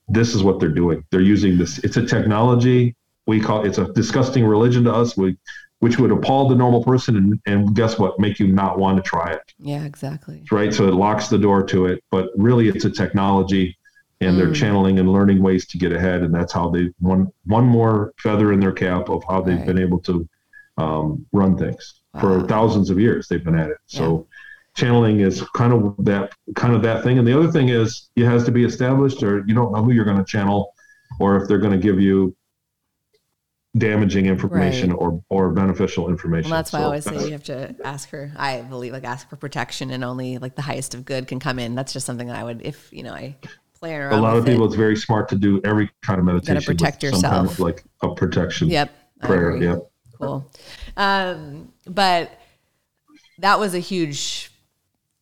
[0.08, 1.04] this is what they're doing.
[1.12, 1.80] They're using this.
[1.80, 2.96] It's a technology.
[3.26, 5.18] We call it's a disgusting religion to us.
[5.18, 5.38] We
[5.80, 9.08] which would appall the normal person and, and guess what make you not want to
[9.08, 10.44] try it Yeah, exactly.
[10.52, 13.78] right so it locks the door to it but really it's a technology
[14.22, 14.56] and they're Mm.
[14.56, 18.52] channeling and learning ways to get ahead and that's how they one one more feather
[18.52, 19.66] in their cap of how they've Right.
[19.68, 20.28] been able to
[20.78, 24.28] um, run things for thousands of years they've been at it so
[24.76, 28.26] channeling is kind of that kind of that thing and the other thing is it
[28.26, 30.74] has to be established or you don't know who you're going to channel
[31.20, 32.36] or if they're going to give you
[33.78, 37.76] damaging information or or beneficial information Well, that's why I always say you have to
[37.84, 38.32] ask her.
[38.36, 41.60] I believe like ask for protection, and only like the highest of good can come
[41.60, 41.76] in.
[41.76, 43.36] That's just something that I would, if you know, I
[43.80, 44.18] play around.
[44.18, 44.68] a lot of people It.
[44.68, 47.54] it's very smart to do every kind of meditation to protect with some kind yourself.
[47.54, 48.92] of like a protection Yep.
[49.22, 50.50] Prayer yep Cool.
[50.96, 52.32] Um, but
[53.40, 54.52] that was a huge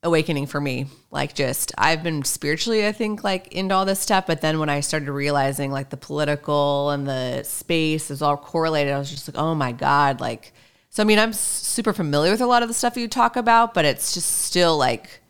[0.04, 0.86] awakening for me.
[1.12, 4.26] Like just I've been spiritually, I think, like into all this stuff.
[4.28, 8.94] But then when I started realizing like the political and the space is all correlated,
[8.94, 10.22] I was just like, oh my God.
[10.22, 10.54] Like
[10.92, 13.74] so I mean, I'm super familiar with a lot of the stuff you talk about,
[13.74, 15.22] but it's just still like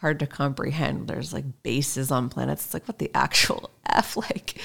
[0.00, 1.08] hard to comprehend.
[1.08, 2.64] There's like bases on planets.
[2.66, 4.58] It's like what the actual F like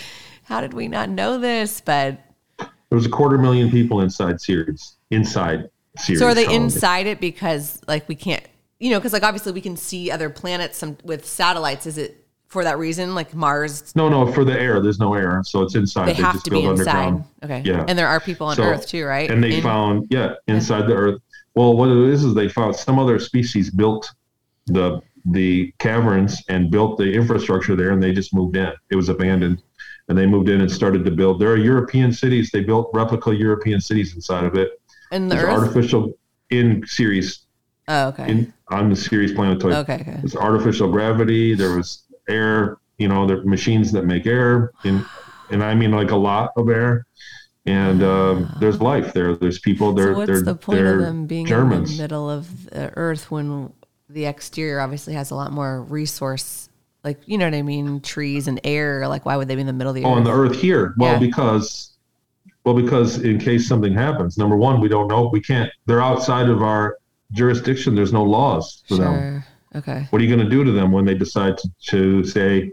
[0.44, 1.82] how did we not know this?
[1.82, 2.20] But
[2.58, 2.68] there
[2.98, 6.64] was a quarter million people inside Ceres inside Ceres So are they colony.
[6.66, 8.44] inside it because like we can't,
[8.80, 11.86] you know, because like obviously we can see other planets some, with satellites.
[11.88, 13.16] Is it for that reason?
[13.16, 16.34] Like Mars, no no for the air there's no air so it's inside they have
[16.34, 17.24] just to be inside.
[17.44, 17.62] Okay.
[17.66, 17.86] Yeah.
[17.88, 19.32] And there are people on So- Earth too, right?
[19.32, 21.22] and they In- found yeah inside the earth
[21.56, 24.12] well what it is is they found some other species built
[24.68, 29.10] the the caverns and built the infrastructure there and they just moved in it was
[29.10, 29.62] abandoned
[30.10, 33.34] and they moved in and started to build there are european cities they built replica
[33.34, 34.82] european cities inside of it
[35.14, 36.14] in the artificial
[36.50, 37.46] in Ceres
[37.88, 38.30] oh, okay.
[38.30, 39.74] in on the Ceres planetoid.
[39.74, 39.96] okay.
[39.96, 40.18] Okay.
[40.20, 41.54] There's artificial gravity.
[41.54, 42.78] There was air.
[42.98, 45.06] You know, there machines that make air, and
[45.50, 47.06] and I mean like a lot of air.
[47.66, 49.36] And um, there's life there.
[49.36, 49.94] There's people.
[49.94, 53.32] They're so what's they're the point of them being in the middle of the Earth
[53.32, 53.74] when
[54.14, 56.70] the exterior obviously has a lot more resource?
[57.04, 58.00] Like you know what I mean?
[58.02, 59.08] Trees and air.
[59.08, 60.18] Like why would they be in the middle of the Oh, Earth?
[60.18, 60.94] on the Earth here.
[60.98, 61.20] Well, Yeah.
[61.20, 61.92] because
[62.64, 65.30] well because in case something happens, number one, we don't know.
[65.32, 65.70] We can't.
[65.86, 66.98] They're outside of our
[67.32, 67.96] jurisdiction.
[67.96, 69.14] There's no laws for them.
[69.14, 69.46] sure.
[69.76, 70.06] Okay.
[70.12, 72.72] what are you going to do to them when they decide to, to say,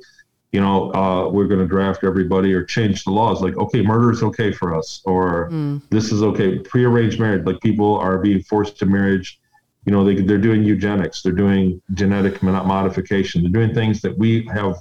[0.53, 3.41] you know, uh, we're going to draft everybody or change the laws?
[3.41, 5.81] Like, okay, murder is okay for us, or Mm.
[5.89, 6.59] this is okay.
[6.59, 9.40] Prearranged marriage, like people are being forced to marriage.
[9.87, 14.47] You know, they, they're doing eugenics, they're doing genetic modification, they're doing things that we
[14.53, 14.77] have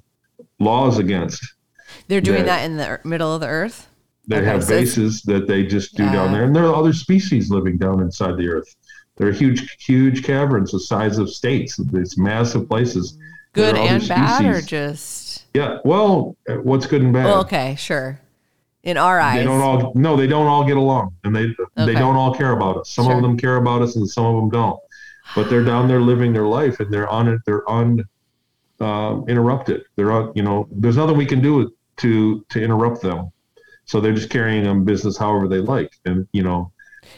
[0.59, 1.41] laws against.
[2.07, 3.87] They're doing that- that in the middle of the Earth.
[4.27, 6.93] They Okay, have so bases that they just do down there, and there are other
[6.93, 8.75] species living down inside the earth.
[9.17, 11.77] There are huge, huge caverns the size of states.
[11.77, 13.17] These massive places.
[13.53, 15.79] Good There are other and bad, or just Yeah.
[15.83, 17.25] Well, uh, what's good and bad?
[17.25, 18.19] well, okay, sure.
[18.83, 19.91] In our eyes, They don't all.
[19.95, 21.85] No, they don't all get along, and they Okay.
[21.87, 22.91] they don't all care about us.
[22.91, 23.15] Some Sure.
[23.15, 24.79] of them care about us, and some of them don't.
[25.35, 27.41] But they're down there living their life, and they're on it.
[27.45, 28.03] They're on
[28.79, 29.83] um, interrupted.
[29.95, 30.31] They're on.
[30.35, 33.31] You know, there's nothing we can do to to interrupt them.
[33.85, 36.71] So they're just carrying on business however they like, and you know,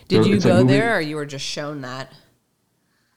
[0.08, 2.14] did you go there, or you were just shown that?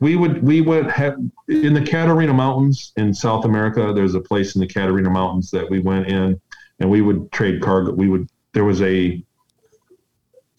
[0.01, 1.17] we would we would have,
[1.49, 3.93] in the Catarina Mountains in South America.
[3.95, 6.39] There's a place in the Catarina Mountains that we went in,
[6.81, 7.93] and we would trade cargo.
[7.93, 9.25] We would there was a,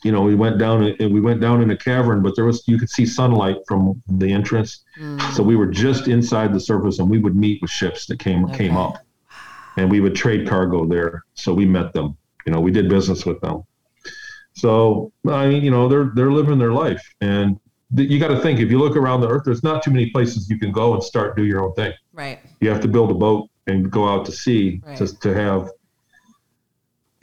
[0.05, 2.63] you know, we went down and we went down in a cavern, but there was
[2.67, 4.83] you could see sunlight from the entrance.
[4.99, 5.19] Mm.
[5.33, 8.47] So we were just inside the surface, and we would meet with ships that came
[8.49, 9.03] came up,
[9.77, 11.23] and we would trade cargo there.
[11.33, 12.15] So we met them.
[12.45, 13.63] You know, we did business with them.
[14.53, 17.59] So I mean, you know, they're they're living their life, and
[17.97, 20.11] th- you got to think if you look around the earth, there's not too many
[20.11, 21.93] places you can go and start do your own thing.
[22.13, 22.39] Right.
[22.61, 24.95] You have to build a boat and go out to sea Right.
[24.95, 25.71] just to have,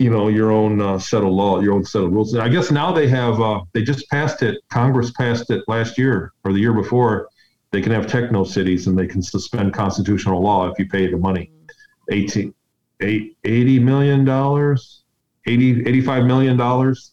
[0.02, 2.34] you know, your own uh, set of law, your own set of rules.
[2.36, 4.58] I guess now they have uh, they just passed it.
[4.68, 7.28] Congress passed it last year or the year before.
[7.70, 11.16] They can have techno cities and they can suspend constitutional law if you pay the
[11.16, 11.52] money.
[12.10, 12.52] 18,
[13.00, 15.04] eight, 80 million dollars,
[15.46, 17.12] 80, 85 million dollars,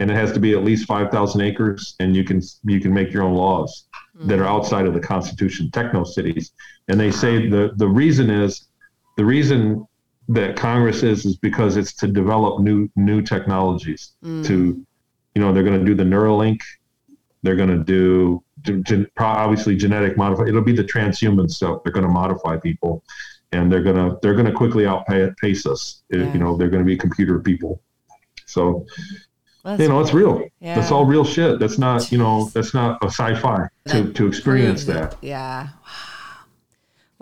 [0.00, 3.12] and it has to be at least 5,000 acres, and you can you can make
[3.12, 3.86] your own laws
[4.26, 6.52] that are outside of the Constitution, techno cities.
[6.88, 8.68] And they say the the reason is
[9.16, 9.86] the reason
[10.34, 14.46] that Congress is is because it's to develop new new technologies Mm.
[14.46, 14.84] to
[15.34, 16.60] you know they're going to do the Neuralink,
[17.42, 18.42] they're going to do
[19.18, 20.44] obviously genetic modify.
[20.46, 21.82] It'll be the transhuman stuff.
[21.82, 23.02] They're going to modify people,
[23.52, 26.02] and they're gonna they're gonna quickly outpace us.
[26.10, 26.32] Yeah.
[26.32, 27.80] You know, they're going to be computer people.
[28.46, 28.86] So
[29.64, 30.42] well, you know, it's real.
[30.60, 30.74] Yeah.
[30.74, 31.58] That's all real shit.
[31.60, 35.16] That's not, you know, that's not a sci-fi to, to experience that.
[35.22, 35.68] Yeah.
[35.68, 35.70] Wow.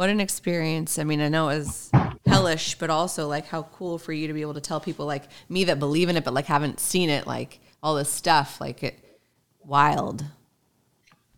[0.01, 0.99] What an experience.
[0.99, 1.91] I mean, I know it was
[2.25, 5.25] hellish, but also like how cool for you to be able to tell people like
[5.51, 8.83] me that believe in it, but like haven't seen it, like all this stuff, like
[8.83, 8.99] it
[9.63, 10.25] wild.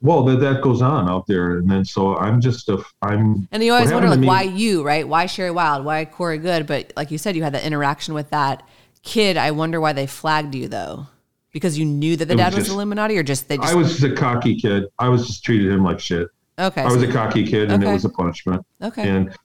[0.00, 3.48] Well, that that goes on out there, and then so I'm just a I'm.
[3.50, 5.08] And you always wonder like why you, right?
[5.08, 5.84] Why Sherry Wilde?
[5.84, 6.68] Why Corey Goode?
[6.68, 8.62] But like you said, you had that interaction with that
[9.02, 11.08] kid, I wonder why they flagged you though.
[11.52, 13.72] Because you knew that the dad was, just, Illuminati, or just they just.
[13.72, 14.84] I was just a cocky kid.
[15.00, 16.28] I was just treated him like shit.
[16.59, 16.82] Okay.
[16.82, 17.90] I was so, a cocky kid, and okay.
[17.90, 18.64] it was a punishment.
[18.82, 19.09] Okay.
[19.09, 19.36] And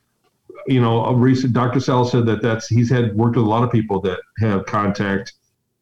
[0.68, 1.80] you know, a recent Dr.
[1.80, 5.34] Sal said that that's he's had worked with a lot of people that have contact,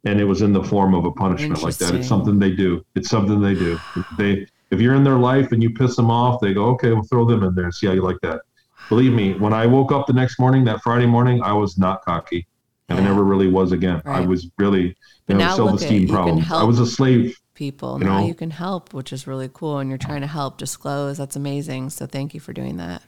[0.04, 1.96] and it was in the form of a punishment like that.
[1.96, 2.86] It's something they do.
[2.96, 3.80] It's something they do.
[4.18, 7.04] They if you're in their life and you piss them off, they go, okay, we'll
[7.04, 8.42] throw them in there and see how you like that.
[8.90, 12.04] Believe me, when I woke up the next morning, that Friday morning, I was not
[12.04, 12.48] cocky
[12.90, 13.06] and yeah.
[13.06, 14.02] I never really was again.
[14.06, 14.22] Right.
[14.22, 14.96] I was really
[15.28, 16.52] you know, self-esteem problems.
[16.52, 17.38] I was a slave.
[17.56, 18.28] People you now know?
[18.28, 21.18] you can help, which is really cool, and you're trying to help disclose.
[21.18, 21.90] That's amazing.
[21.90, 23.02] So thank you for doing that.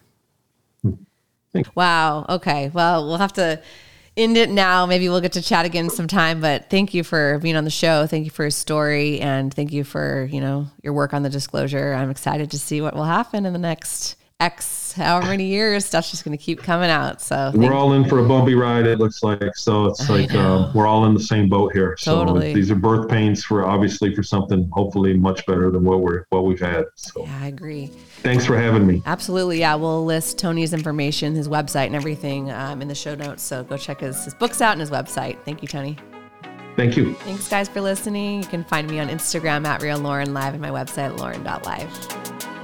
[0.82, 0.94] Hmm.
[1.76, 2.26] Wow.
[2.28, 2.70] Okay.
[2.74, 3.62] Well, we'll have to
[4.18, 4.86] end it now.
[4.86, 6.42] Maybe we'll get to chat again sometime.
[6.42, 8.08] But thank you for being on the show.
[8.08, 11.30] Thank you for your story, and thank you for you know your work on the
[11.30, 11.94] disclosure.
[11.94, 16.12] I'm excited to see what will happen in the next X however many years, stuff's
[16.12, 17.22] just going to keep coming out.
[17.22, 18.86] So we're all in for a bumpy ride.
[18.86, 19.86] It looks like so.
[19.86, 21.96] It's like um, we're all in the same boat here.
[22.02, 22.52] Totally.
[22.52, 26.26] So these are birth pains for obviously for something hopefully much better than what we're
[26.30, 26.86] what we've had.
[26.96, 27.88] So yeah, I agree.
[28.22, 29.02] Thanks for having me.
[29.06, 29.60] Absolutely.
[29.60, 33.44] Yeah, we'll list Tony's information, his website, and everything um, in the show notes.
[33.44, 35.42] So go check his, his books out and his website.
[35.46, 35.98] Thank you, Tony.
[36.76, 37.16] Thank you.
[37.16, 38.44] Thanks, guys, for listening.
[38.44, 42.57] You can find me on Instagram at Real Lauren Live and my website, lauren.live.